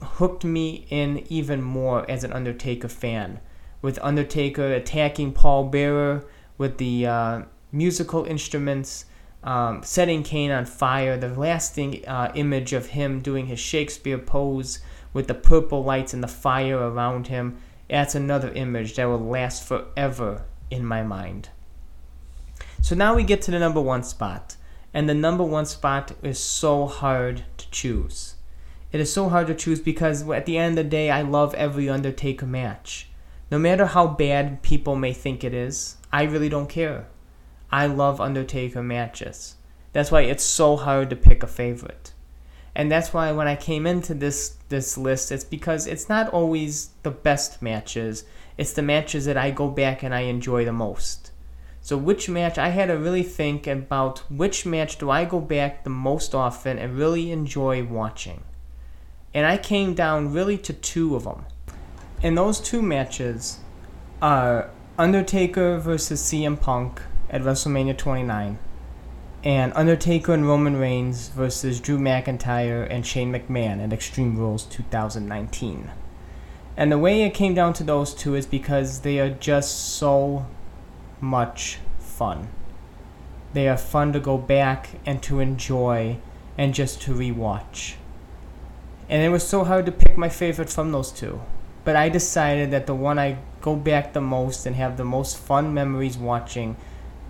[0.01, 3.39] hooked me in even more as an Undertaker fan,
[3.81, 6.25] with Undertaker attacking Paul Bearer
[6.57, 9.05] with the uh, musical instruments,
[9.43, 11.17] um, setting Kane on fire.
[11.17, 14.79] The lasting uh, image of him doing his Shakespeare pose
[15.13, 17.57] with the purple lights and the fire around him.
[17.89, 21.49] That's another image that will last forever in my mind.
[22.81, 24.57] So now we get to the number one spot.
[24.93, 28.35] And the number one spot is so hard to choose.
[28.91, 31.53] It is so hard to choose because at the end of the day, I love
[31.53, 33.09] every Undertaker match.
[33.49, 37.07] No matter how bad people may think it is, I really don't care.
[37.71, 39.55] I love Undertaker matches.
[39.93, 42.11] That's why it's so hard to pick a favorite.
[42.75, 46.89] And that's why when I came into this this list, it's because it's not always
[47.03, 48.25] the best matches.
[48.57, 51.31] It's the matches that I go back and I enjoy the most.
[51.81, 55.85] So which match I had to really think about which match do I go back
[55.85, 58.43] the most often and really enjoy watching.
[59.33, 61.45] And I came down really to two of them.
[62.23, 63.59] And those two matches
[64.21, 68.57] are Undertaker versus CM Punk at WrestleMania 29
[69.43, 75.91] and Undertaker and Roman Reigns versus Drew McIntyre and Shane McMahon at Extreme Rules 2019.
[76.75, 80.47] And the way it came down to those two is because they are just so
[81.21, 82.49] much fun.
[83.53, 86.17] They are fun to go back and to enjoy
[86.57, 87.93] and just to rewatch.
[89.07, 91.41] And it was so hard to pick my favorite from those two.
[91.87, 95.37] But I decided that the one I go back the most and have the most
[95.37, 96.75] fun memories watching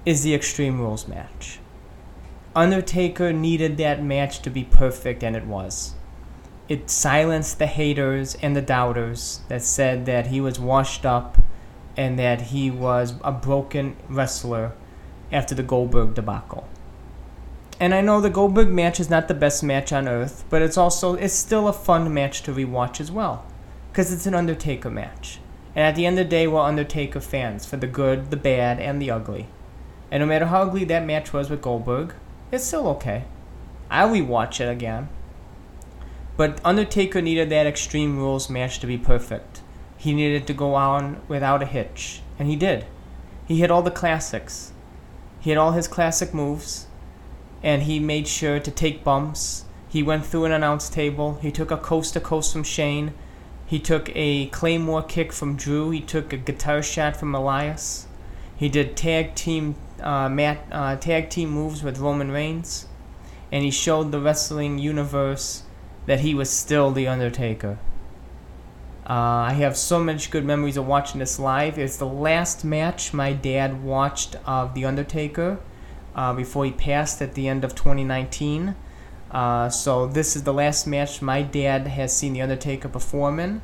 [0.03, 1.59] is the Extreme Rules match.
[2.55, 5.93] Undertaker needed that match to be perfect, and it was.
[6.67, 11.37] It silenced the haters and the doubters that said that he was washed up
[11.95, 14.71] and that he was a broken wrestler
[15.31, 16.67] after the Goldberg debacle.
[17.79, 20.77] and I know the Goldberg match is not the best match on earth, but it's
[20.77, 23.45] also it's still a fun match to rewatch as well,
[23.97, 25.39] because it's an Undertaker match.
[25.75, 28.79] And at the end of the day, we're Undertaker fans for the good, the bad,
[28.79, 29.47] and the ugly.
[30.11, 32.13] And no matter how ugly that match was with Goldberg,
[32.51, 33.23] it's still okay.
[33.89, 35.09] I'll rewatch it again.
[36.35, 39.63] But Undertaker needed that Extreme Rules match to be perfect.
[39.97, 42.85] He needed to go on without a hitch, and he did.
[43.47, 44.73] He hit all the classics.
[45.39, 46.85] He had all his classic moves,
[47.63, 49.65] and he made sure to take bumps.
[49.89, 51.39] He went through an announce table.
[51.41, 53.15] He took a coast to coast from Shane.
[53.67, 55.89] He took a claymore kick from Drew.
[55.91, 58.07] He took a guitar shot from Elias.
[58.55, 62.87] He did tag team uh, mat, uh, tag team moves with Roman Reigns,
[63.51, 65.63] and he showed the wrestling universe
[66.05, 67.77] that he was still the Undertaker.
[69.05, 71.77] Uh, I have so much good memories of watching this live.
[71.77, 75.59] It's the last match my dad watched of The Undertaker
[76.15, 78.75] uh, before he passed at the end of 2019.
[79.31, 83.61] Uh, so this is the last match my dad has seen The Undertaker perform in.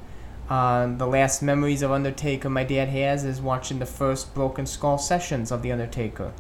[0.50, 4.98] Uh, the last memories of Undertaker my dad has is watching the first Broken Skull
[4.98, 6.34] sessions of The Undertaker,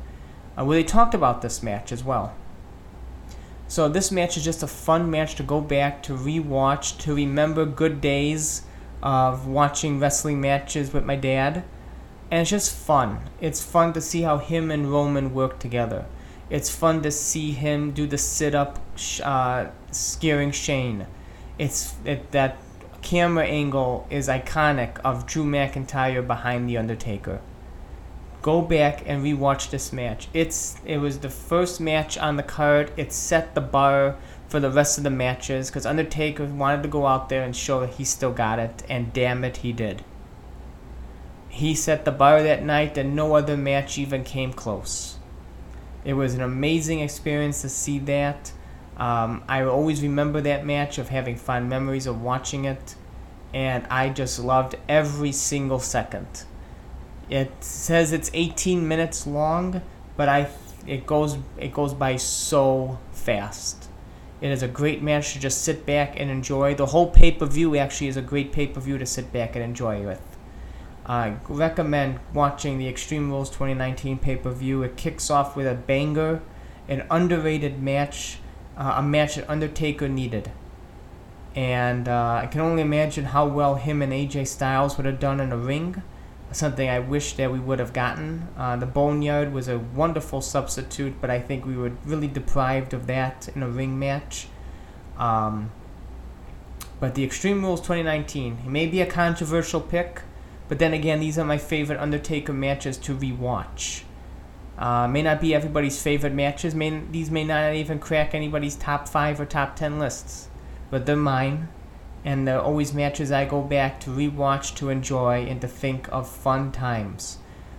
[0.57, 2.33] uh, where they talked about this match as well.
[3.67, 7.65] So this match is just a fun match to go back to rewatch, to remember
[7.65, 8.63] good days
[9.01, 11.63] of watching wrestling matches with my dad.
[12.29, 13.29] And it's just fun.
[13.39, 16.05] It's fun to see how him and Roman work together.
[16.49, 18.79] It's fun to see him do the sit up,
[19.23, 21.07] uh, scaring Shane.
[21.57, 22.57] It's it, that
[23.01, 27.41] camera angle is iconic of Drew McIntyre behind the Undertaker.
[28.41, 30.27] Go back and rewatch this match.
[30.33, 32.91] It's it was the first match on the card.
[32.97, 34.17] It set the bar
[34.47, 37.79] for the rest of the matches because Undertaker wanted to go out there and show
[37.79, 40.03] that he still got it, and damn it, he did.
[41.49, 45.17] He set the bar that night, and no other match even came close.
[46.03, 48.51] It was an amazing experience to see that.
[48.97, 52.95] Um, I always remember that match of having fond memories of watching it,
[53.53, 56.45] and I just loved every single second.
[57.29, 59.81] It says it's 18 minutes long,
[60.15, 60.49] but I
[60.85, 63.89] it goes it goes by so fast.
[64.41, 66.75] It is a great match to just sit back and enjoy.
[66.75, 69.55] The whole pay per view actually is a great pay per view to sit back
[69.55, 70.21] and enjoy with.
[71.05, 74.83] I recommend watching the Extreme Rules 2019 pay per view.
[74.83, 76.41] It kicks off with a banger,
[76.87, 78.39] an underrated match,
[78.77, 80.51] uh, a match that Undertaker needed.
[81.55, 85.39] And uh, I can only imagine how well him and AJ Styles would have done
[85.39, 86.01] in a ring
[86.55, 88.47] something I wish that we would have gotten.
[88.57, 93.07] Uh, the Boneyard was a wonderful substitute, but I think we were really deprived of
[93.07, 94.47] that in a ring match.
[95.17, 95.71] Um,
[96.99, 100.21] but the Extreme Rules 2019, it may be a controversial pick,
[100.67, 104.03] but then again, these are my favorite Undertaker matches to rewatch.
[104.77, 106.73] Uh, may not be everybody's favorite matches.
[106.73, 110.49] May these may not even crack anybody's top five or top ten lists,
[110.89, 111.69] but they're mine
[112.25, 116.29] and they're always matches I go back to rewatch, to enjoy, and to think of
[116.29, 117.37] fun times.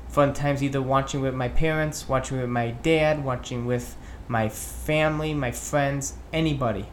[0.08, 3.96] Fun times either watching with my parents, watching with my dad, watching with
[4.28, 6.88] my family, my friends, anybody.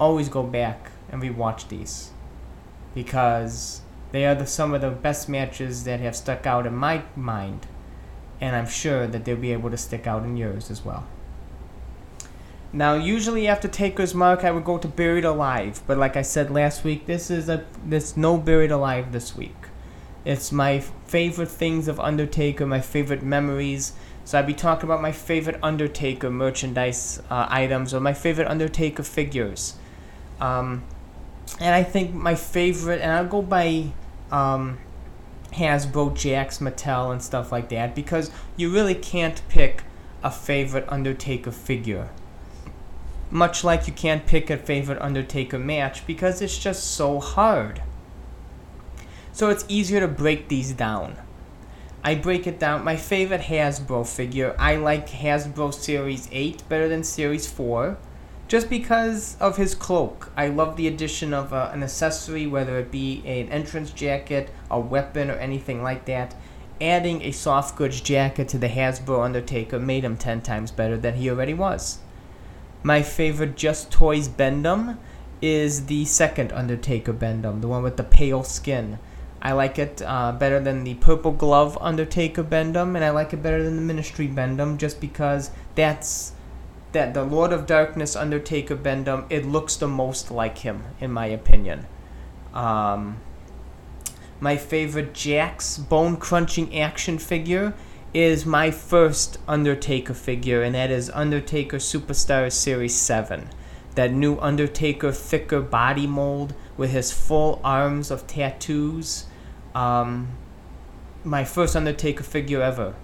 [0.00, 2.10] Always go back and rewatch these
[2.94, 7.02] because they are the, some of the best matches that have stuck out in my
[7.14, 7.66] mind,
[8.40, 11.06] and I'm sure that they'll be able to stick out in yours as well.
[12.72, 16.50] Now, usually after Taker's Mark, I would go to Buried Alive, but like I said
[16.50, 19.54] last week, this is a there's no Buried Alive this week.
[20.24, 23.92] It's my favorite things of Undertaker, my favorite memories.
[24.24, 29.02] So I'd be talking about my favorite Undertaker merchandise uh, items or my favorite Undertaker
[29.02, 29.74] figures.
[30.40, 30.82] Um,
[31.60, 33.92] and I think my favorite, and I'll go by
[34.32, 34.78] um,
[35.54, 39.82] Hasbro, Jakks, Mattel, and stuff like that because you really can't pick
[40.22, 42.10] a favorite Undertaker figure
[43.34, 47.82] much like you can't pick a favorite Undertaker match because it's just so hard.
[49.32, 51.16] So it's easier to break these down.
[52.04, 52.84] I break it down.
[52.84, 57.98] My favorite Hasbro figure, I like Hasbro Series 8 better than Series 4
[58.46, 60.30] just because of his cloak.
[60.36, 64.78] I love the addition of uh, an accessory, whether it be an entrance jacket, a
[64.78, 66.34] weapon, or anything like that.
[66.80, 71.14] Adding a soft goods jacket to the Hasbro Undertaker made him 10 times better than
[71.14, 71.98] he already was.
[72.82, 74.98] My favorite Just Toys Bend-Em
[75.40, 78.98] is the second Undertaker Bend-Em, the one with the pale skin.
[79.40, 83.42] I like it uh, better than the Purple Glove Undertaker Bend-Em, and I like it
[83.42, 86.33] better than the Ministry Bend-Em just because that's
[86.94, 89.26] that the Lord of Darkness Undertaker Bend-Em.
[89.28, 91.86] It looks the most like him, in my opinion.
[92.54, 93.20] Um,
[94.40, 97.74] my favorite Jakks bone crunching action figure
[98.14, 103.48] is my first Undertaker figure, and that is Undertaker Superstar Series 7.
[103.96, 109.26] That new Undertaker thicker body mold with his full arms of tattoos.
[109.74, 110.28] Um,
[111.24, 112.94] my first Undertaker figure ever.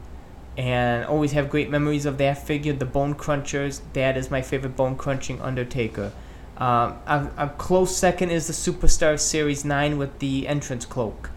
[0.57, 2.73] And always have great memories of that figure.
[2.73, 6.13] The Bone Crunchers, that is my favorite bone crunching Undertaker.
[6.59, 11.31] Um, a, a close second is the Superstar Series 9 with the entrance cloak.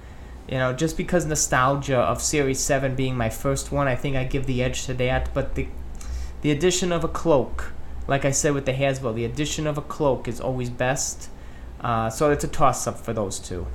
[0.49, 4.26] You know, just because nostalgia of Series 7 being my first one, I think I
[4.26, 5.34] give the edge to that.
[5.34, 5.68] But the,
[6.41, 7.72] the addition of a cloak,
[8.07, 11.30] like I said with the Hasbro, the addition of a cloak is always best.
[11.80, 13.68] Uh, so it's a toss up for those two.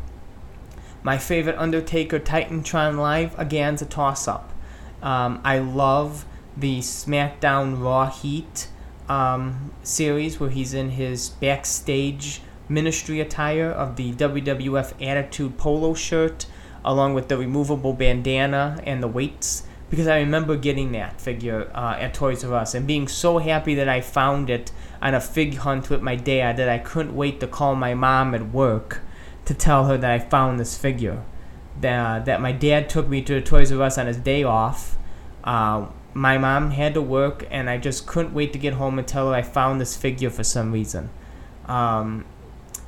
[1.02, 4.52] My favorite Undertaker Titantron Live, again, is a toss up.
[5.02, 6.24] Um, I love
[6.56, 8.68] the SmackDown Raw Heat
[9.08, 16.46] um, series where he's in his backstage ministry attire of the WWF Attitude Polo shirt,
[16.84, 19.64] along with the removable bandana and the weights.
[19.90, 23.74] Because I remember getting that figure uh, at Toys R Us and being so happy
[23.76, 24.70] that I found it
[25.00, 28.34] on a fig hunt with my dad that I couldn't wait to call my mom
[28.34, 29.00] at work
[29.46, 31.24] to tell her that I found this figure.
[31.80, 34.96] That, that my dad took me to Toys R Us on his day off.
[35.44, 39.06] Uh, my mom had to work, and I just couldn't wait to get home and
[39.06, 41.10] tell her I found this figure for some reason.
[41.66, 42.24] Um,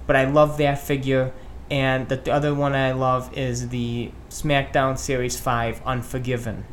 [0.06, 1.32] but I love that figure,
[1.70, 6.64] and the, the other one I love is the SmackDown Series 5 Unforgiven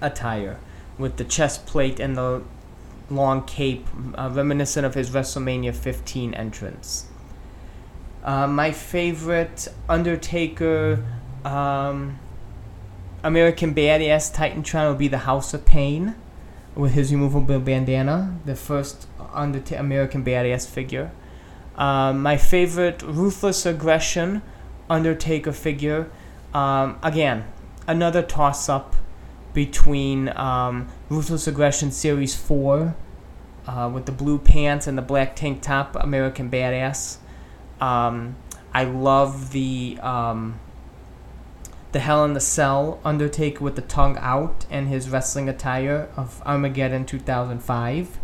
[0.00, 0.58] attire
[0.96, 2.42] with the chest plate and the
[3.10, 7.06] long cape, uh, reminiscent of his WrestleMania 15 entrance.
[8.22, 11.04] Uh, my favorite Undertaker.
[11.44, 12.18] Um,
[13.22, 16.14] American Badass Titantron will be the House of Pain
[16.74, 21.10] with his removable bandana, the first Undert- American Badass figure.
[21.76, 24.42] Um, my favorite Ruthless Aggression
[24.88, 26.10] Undertaker figure,
[26.54, 27.44] um, again,
[27.86, 28.96] another toss up
[29.52, 32.94] between um, Ruthless Aggression Series 4
[33.66, 37.18] uh, with the blue pants and the black tank top, American Badass.
[37.80, 38.36] Um,
[38.72, 40.58] I love the um,
[41.92, 46.42] the Hell in the Cell Undertaker with the tongue out and his wrestling attire of
[46.44, 48.18] Armageddon 2005.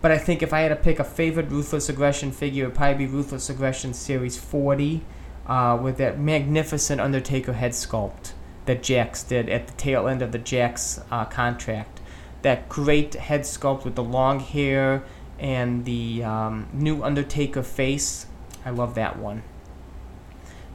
[0.00, 2.76] But I think if I had to pick a favorite Ruthless Aggression figure, it would
[2.76, 5.02] probably be Ruthless Aggression Series 40
[5.46, 8.32] uh, with that magnificent Undertaker head sculpt
[8.64, 12.00] that Jakks did at the tail end of the Jakks uh, contract.
[12.42, 15.04] That great head sculpt with the long hair
[15.38, 18.26] and the um, new Undertaker face.
[18.64, 19.42] I love that one.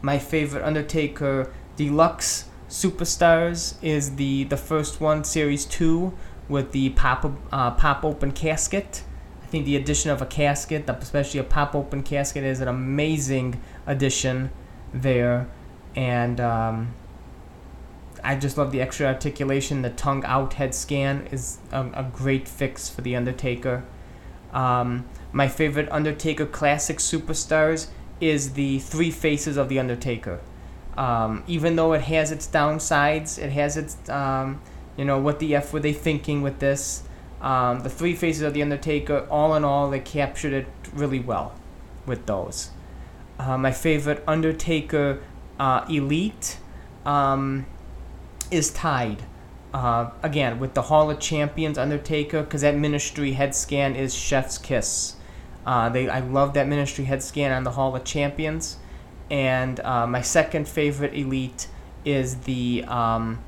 [0.02, 6.18] My favorite Undertaker Deluxe Superstars is the the first one, Series Two,
[6.50, 9.04] with the pop uh, pop open casket.
[9.44, 13.62] I think the addition of a casket, especially a pop open casket, is an amazing
[13.86, 14.50] addition
[14.94, 15.48] there,
[15.96, 16.94] and um,
[18.24, 19.84] I just love the extra articulation.
[19.84, 23.86] The tongue out head scan is a, a great fix for the Undertaker.
[24.52, 27.88] Um, my favorite Undertaker classic superstars
[28.20, 30.42] is the three faces of the Undertaker.
[30.98, 34.60] Um, even though it has its downsides, it has its, um,
[34.98, 37.04] you know, what the F were they thinking with this?
[37.40, 41.54] Um, the three faces of the Undertaker, all in all, they captured it really well
[42.08, 42.72] with those.
[43.38, 45.22] Uh, my favorite Undertaker
[45.60, 46.58] uh, Elite
[47.06, 47.68] um,
[48.50, 49.22] is tied.
[49.74, 54.58] Uh, again, with the Hall of Champions Undertaker, because that Ministry head scan is Chef's
[54.58, 55.18] Kiss.
[55.66, 58.78] Uh, they, I love that Ministry head scan on the Hall of Champions
[59.30, 61.68] and uh, my second favorite elite
[62.06, 63.40] is the um,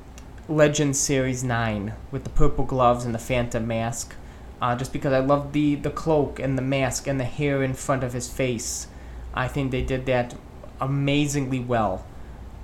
[0.48, 4.14] Legend Series 9 with the purple gloves and the Phantom mask.
[4.60, 7.72] Uh, just because I love the, the cloak and the mask and the hair in
[7.72, 8.88] front of his face.
[9.32, 10.34] I think they did that
[10.80, 12.04] amazingly well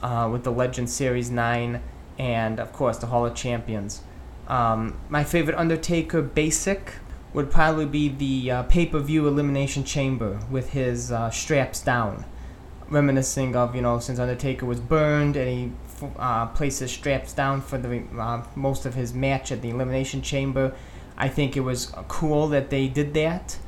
[0.03, 1.81] uh, with the Legend Series 9
[2.19, 4.03] and, of course, the Hall of Champions.
[4.47, 6.95] Um, my favorite Undertaker basic
[7.33, 12.27] would probably be the uh, pay per view Elimination Chamber with his uh, straps down
[12.89, 15.73] reminiscing of you know since Undertaker was burned and he
[16.19, 20.23] uh, placed his straps down for the uh, most of his match at the Elimination
[20.23, 20.75] Chamber.
[21.17, 23.59] I think it was cool that they did that.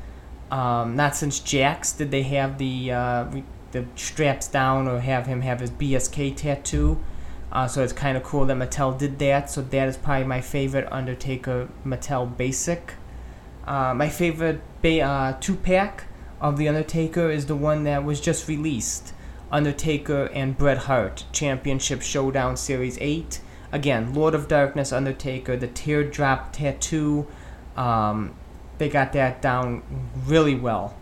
[0.51, 3.27] Um, not since Jakks did they have the uh,
[3.73, 7.03] the straps down or have him have his BSK tattoo.
[7.51, 9.51] Uh, so it's kind of cool that Mattel did that.
[9.51, 12.95] So that is probably my favorite Undertaker Mattel basic.
[13.67, 16.05] Uh, my favorite ba- uh, two pack
[16.41, 19.13] of The Undertaker is the one that was just released
[19.51, 23.41] Undertaker and Bret Hart Championship Showdown Series 8.
[23.73, 27.27] Again, Lord of Darkness Undertaker, the teardrop tattoo.
[27.77, 28.35] Um,
[28.79, 29.83] they got that down
[30.27, 30.97] really well.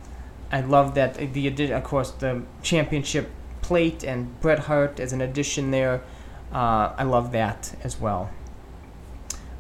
[0.51, 1.33] I love that.
[1.33, 3.31] The addition, of course, the championship
[3.63, 6.03] plate and Bret Hart as an addition there.
[6.53, 8.31] Uh, I love that as well.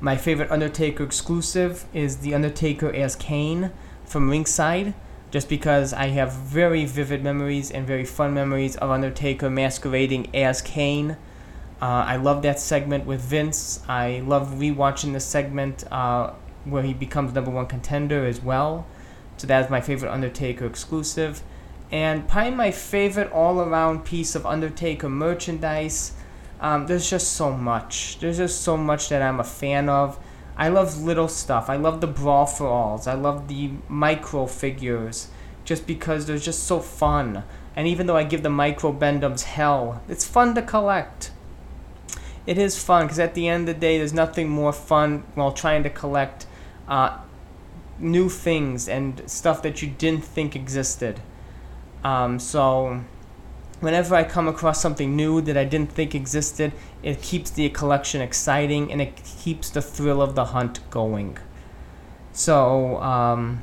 [0.00, 3.72] My favorite Undertaker exclusive is The Undertaker as Kane
[4.04, 4.94] from Ringside,
[5.37, 10.62] just because I have very vivid memories and very fun memories of Undertaker masquerading as
[10.62, 11.11] Kane.
[11.82, 13.80] Uh, I love that segment with Vince.
[13.87, 16.32] I love rewatching the segment uh,
[16.64, 18.87] where he becomes number one contender as well.
[19.37, 21.43] So that is my favorite Undertaker exclusive.
[21.93, 26.12] And probably my favorite all around piece of Undertaker merchandise
[26.61, 28.18] um, there's just so much.
[28.20, 30.18] There's just so much that I'm a fan of.
[30.57, 31.68] I love little stuff.
[31.68, 33.07] I love the brawl for alls.
[33.07, 35.28] I love the micro figures,
[35.64, 37.44] just because they're just so fun.
[37.74, 41.30] And even though I give the micro Bend-Ems hell, it's fun to collect.
[42.46, 45.52] It is fun because at the end of the day, there's nothing more fun while
[45.52, 46.46] trying to collect
[46.88, 47.18] uh,
[47.98, 51.20] new things and stuff that you didn't think existed.
[52.04, 53.02] Um, so
[53.80, 56.72] whenever I come across something new that I didn't think existed,
[57.02, 61.38] it keeps the collection exciting and it keeps the thrill of the hunt going.
[62.32, 63.62] So, um,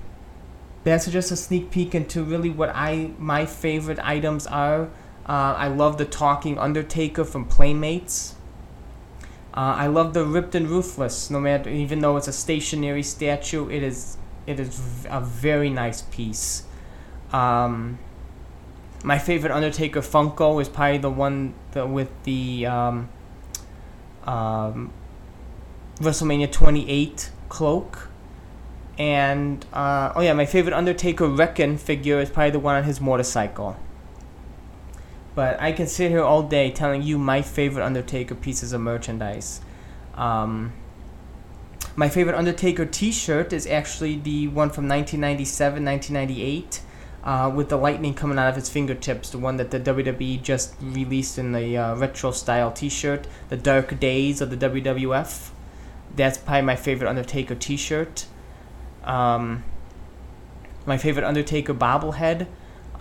[0.83, 4.89] that's just a sneak peek into really what I my favorite items are.
[5.25, 8.35] Uh, I love the talking Undertaker from Playmates.
[9.53, 11.29] Uh, I love the ripped and ruthless.
[11.29, 16.01] No matter, even though it's a stationary statue, it is it is a very nice
[16.01, 16.63] piece.
[17.31, 17.97] Um,
[19.03, 23.09] my favorite Undertaker Funko is probably the one that with the um,
[24.23, 24.91] um,
[25.97, 28.09] WrestleMania 28 cloak.
[28.97, 33.01] And, uh, oh yeah, my favorite Undertaker Reckon figure is probably the one on his
[33.01, 33.75] motorcycle.
[35.35, 39.61] But I can sit here all day telling you my favorite Undertaker pieces of merchandise.
[40.13, 40.73] Um,
[41.95, 46.81] my favorite Undertaker t shirt is actually the one from 1997 1998
[47.23, 50.75] uh, with the lightning coming out of his fingertips, the one that the WWE just
[50.81, 55.51] released in the uh, retro style t shirt, The Dark Days of the WWF.
[56.15, 58.25] That's probably my favorite Undertaker t shirt.
[59.03, 59.63] Um,
[60.85, 62.47] my favorite Undertaker bobblehead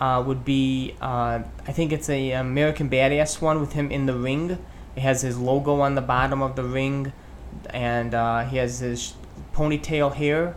[0.01, 4.15] uh, would be, uh, I think it's a American Badass one with him in the
[4.15, 4.59] ring.
[4.95, 7.13] It has his logo on the bottom of the ring,
[7.71, 9.15] and uh, he has his
[9.53, 10.55] ponytail hair.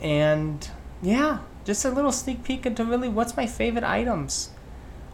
[0.00, 0.68] And
[1.02, 4.50] yeah, just a little sneak peek into really what's my favorite items.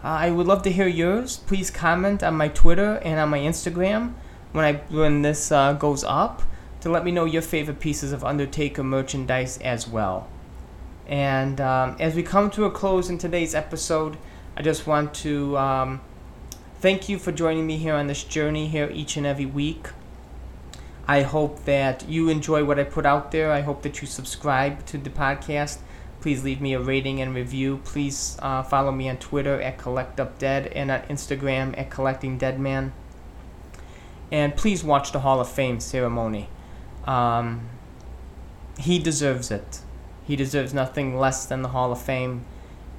[0.02, 1.38] Uh, I would love to hear yours.
[1.38, 4.14] Please comment on my Twitter and on my Instagram
[4.52, 6.42] when I when this uh, goes up
[6.80, 10.28] to let me know your favorite pieces of Undertaker merchandise as well.
[11.06, 14.16] And um, as we come to a close in today's episode,
[14.56, 16.00] I just want to um,
[16.80, 19.88] thank you for joining me here on this journey here each and every week.
[21.08, 23.50] I hope that you enjoy what I put out there.
[23.50, 25.78] I hope that you subscribe to the podcast
[26.20, 27.80] Please leave me a rating and review.
[27.84, 32.90] Please uh, follow me on Twitter at CollectUpDead and on Instagram at CollectingDeadman.
[34.32, 36.48] And please watch the Hall of Fame ceremony.
[37.06, 37.68] Um,
[38.78, 39.80] he deserves it.
[40.24, 42.44] He deserves nothing less than the Hall of Fame.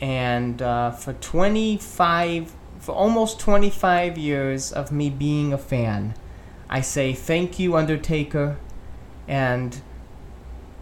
[0.02, 6.16] And uh, for 25, for almost 25 years of me being a fan,
[6.70, 8.58] I say thank you, Undertaker,
[9.28, 9.82] and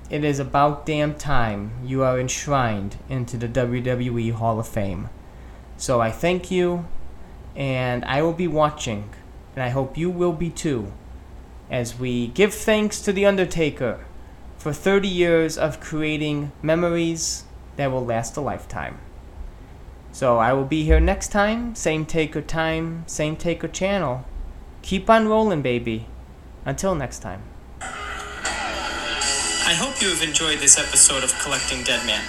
[0.10, 5.10] it is about damn time you are enshrined into the WWE Hall of Fame.
[5.78, 6.88] So I thank you,
[7.56, 9.10] and I will be watching,
[9.56, 10.92] and I hope you will be too,
[11.70, 14.06] as we give thanks to The Undertaker
[14.58, 17.44] for 30 years of creating memories
[17.76, 19.00] that will last a lifetime.
[20.12, 24.26] So I will be here next time, same taker time, same taker channel.
[24.82, 26.08] Keep on rolling, baby.
[26.66, 27.44] Until next time.
[29.68, 32.24] I hope you have enjoyed this episode of Collecting Deadman.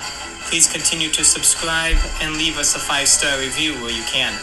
[0.50, 4.34] Please continue to subscribe and leave us a five star review where you can.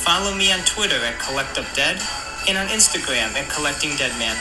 [0.00, 2.00] Follow me on Twitter at CollectUpDead
[2.48, 4.32] and on Instagram at Collecting Deadman.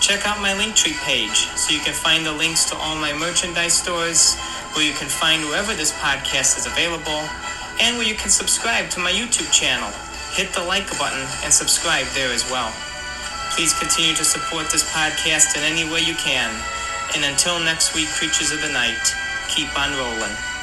[0.00, 3.76] Check out my Linktree page so you can find the links to all my merchandise
[3.76, 4.40] stores,
[4.72, 7.28] where you can find wherever this podcast is available,
[7.76, 9.92] and where you can subscribe to my YouTube channel.
[10.32, 12.72] Hit the like button and subscribe there as well.
[13.52, 16.48] Please continue to support this podcast in any way you can.
[17.14, 19.14] And until next week, creatures of the night,
[19.48, 20.53] keep on rolling.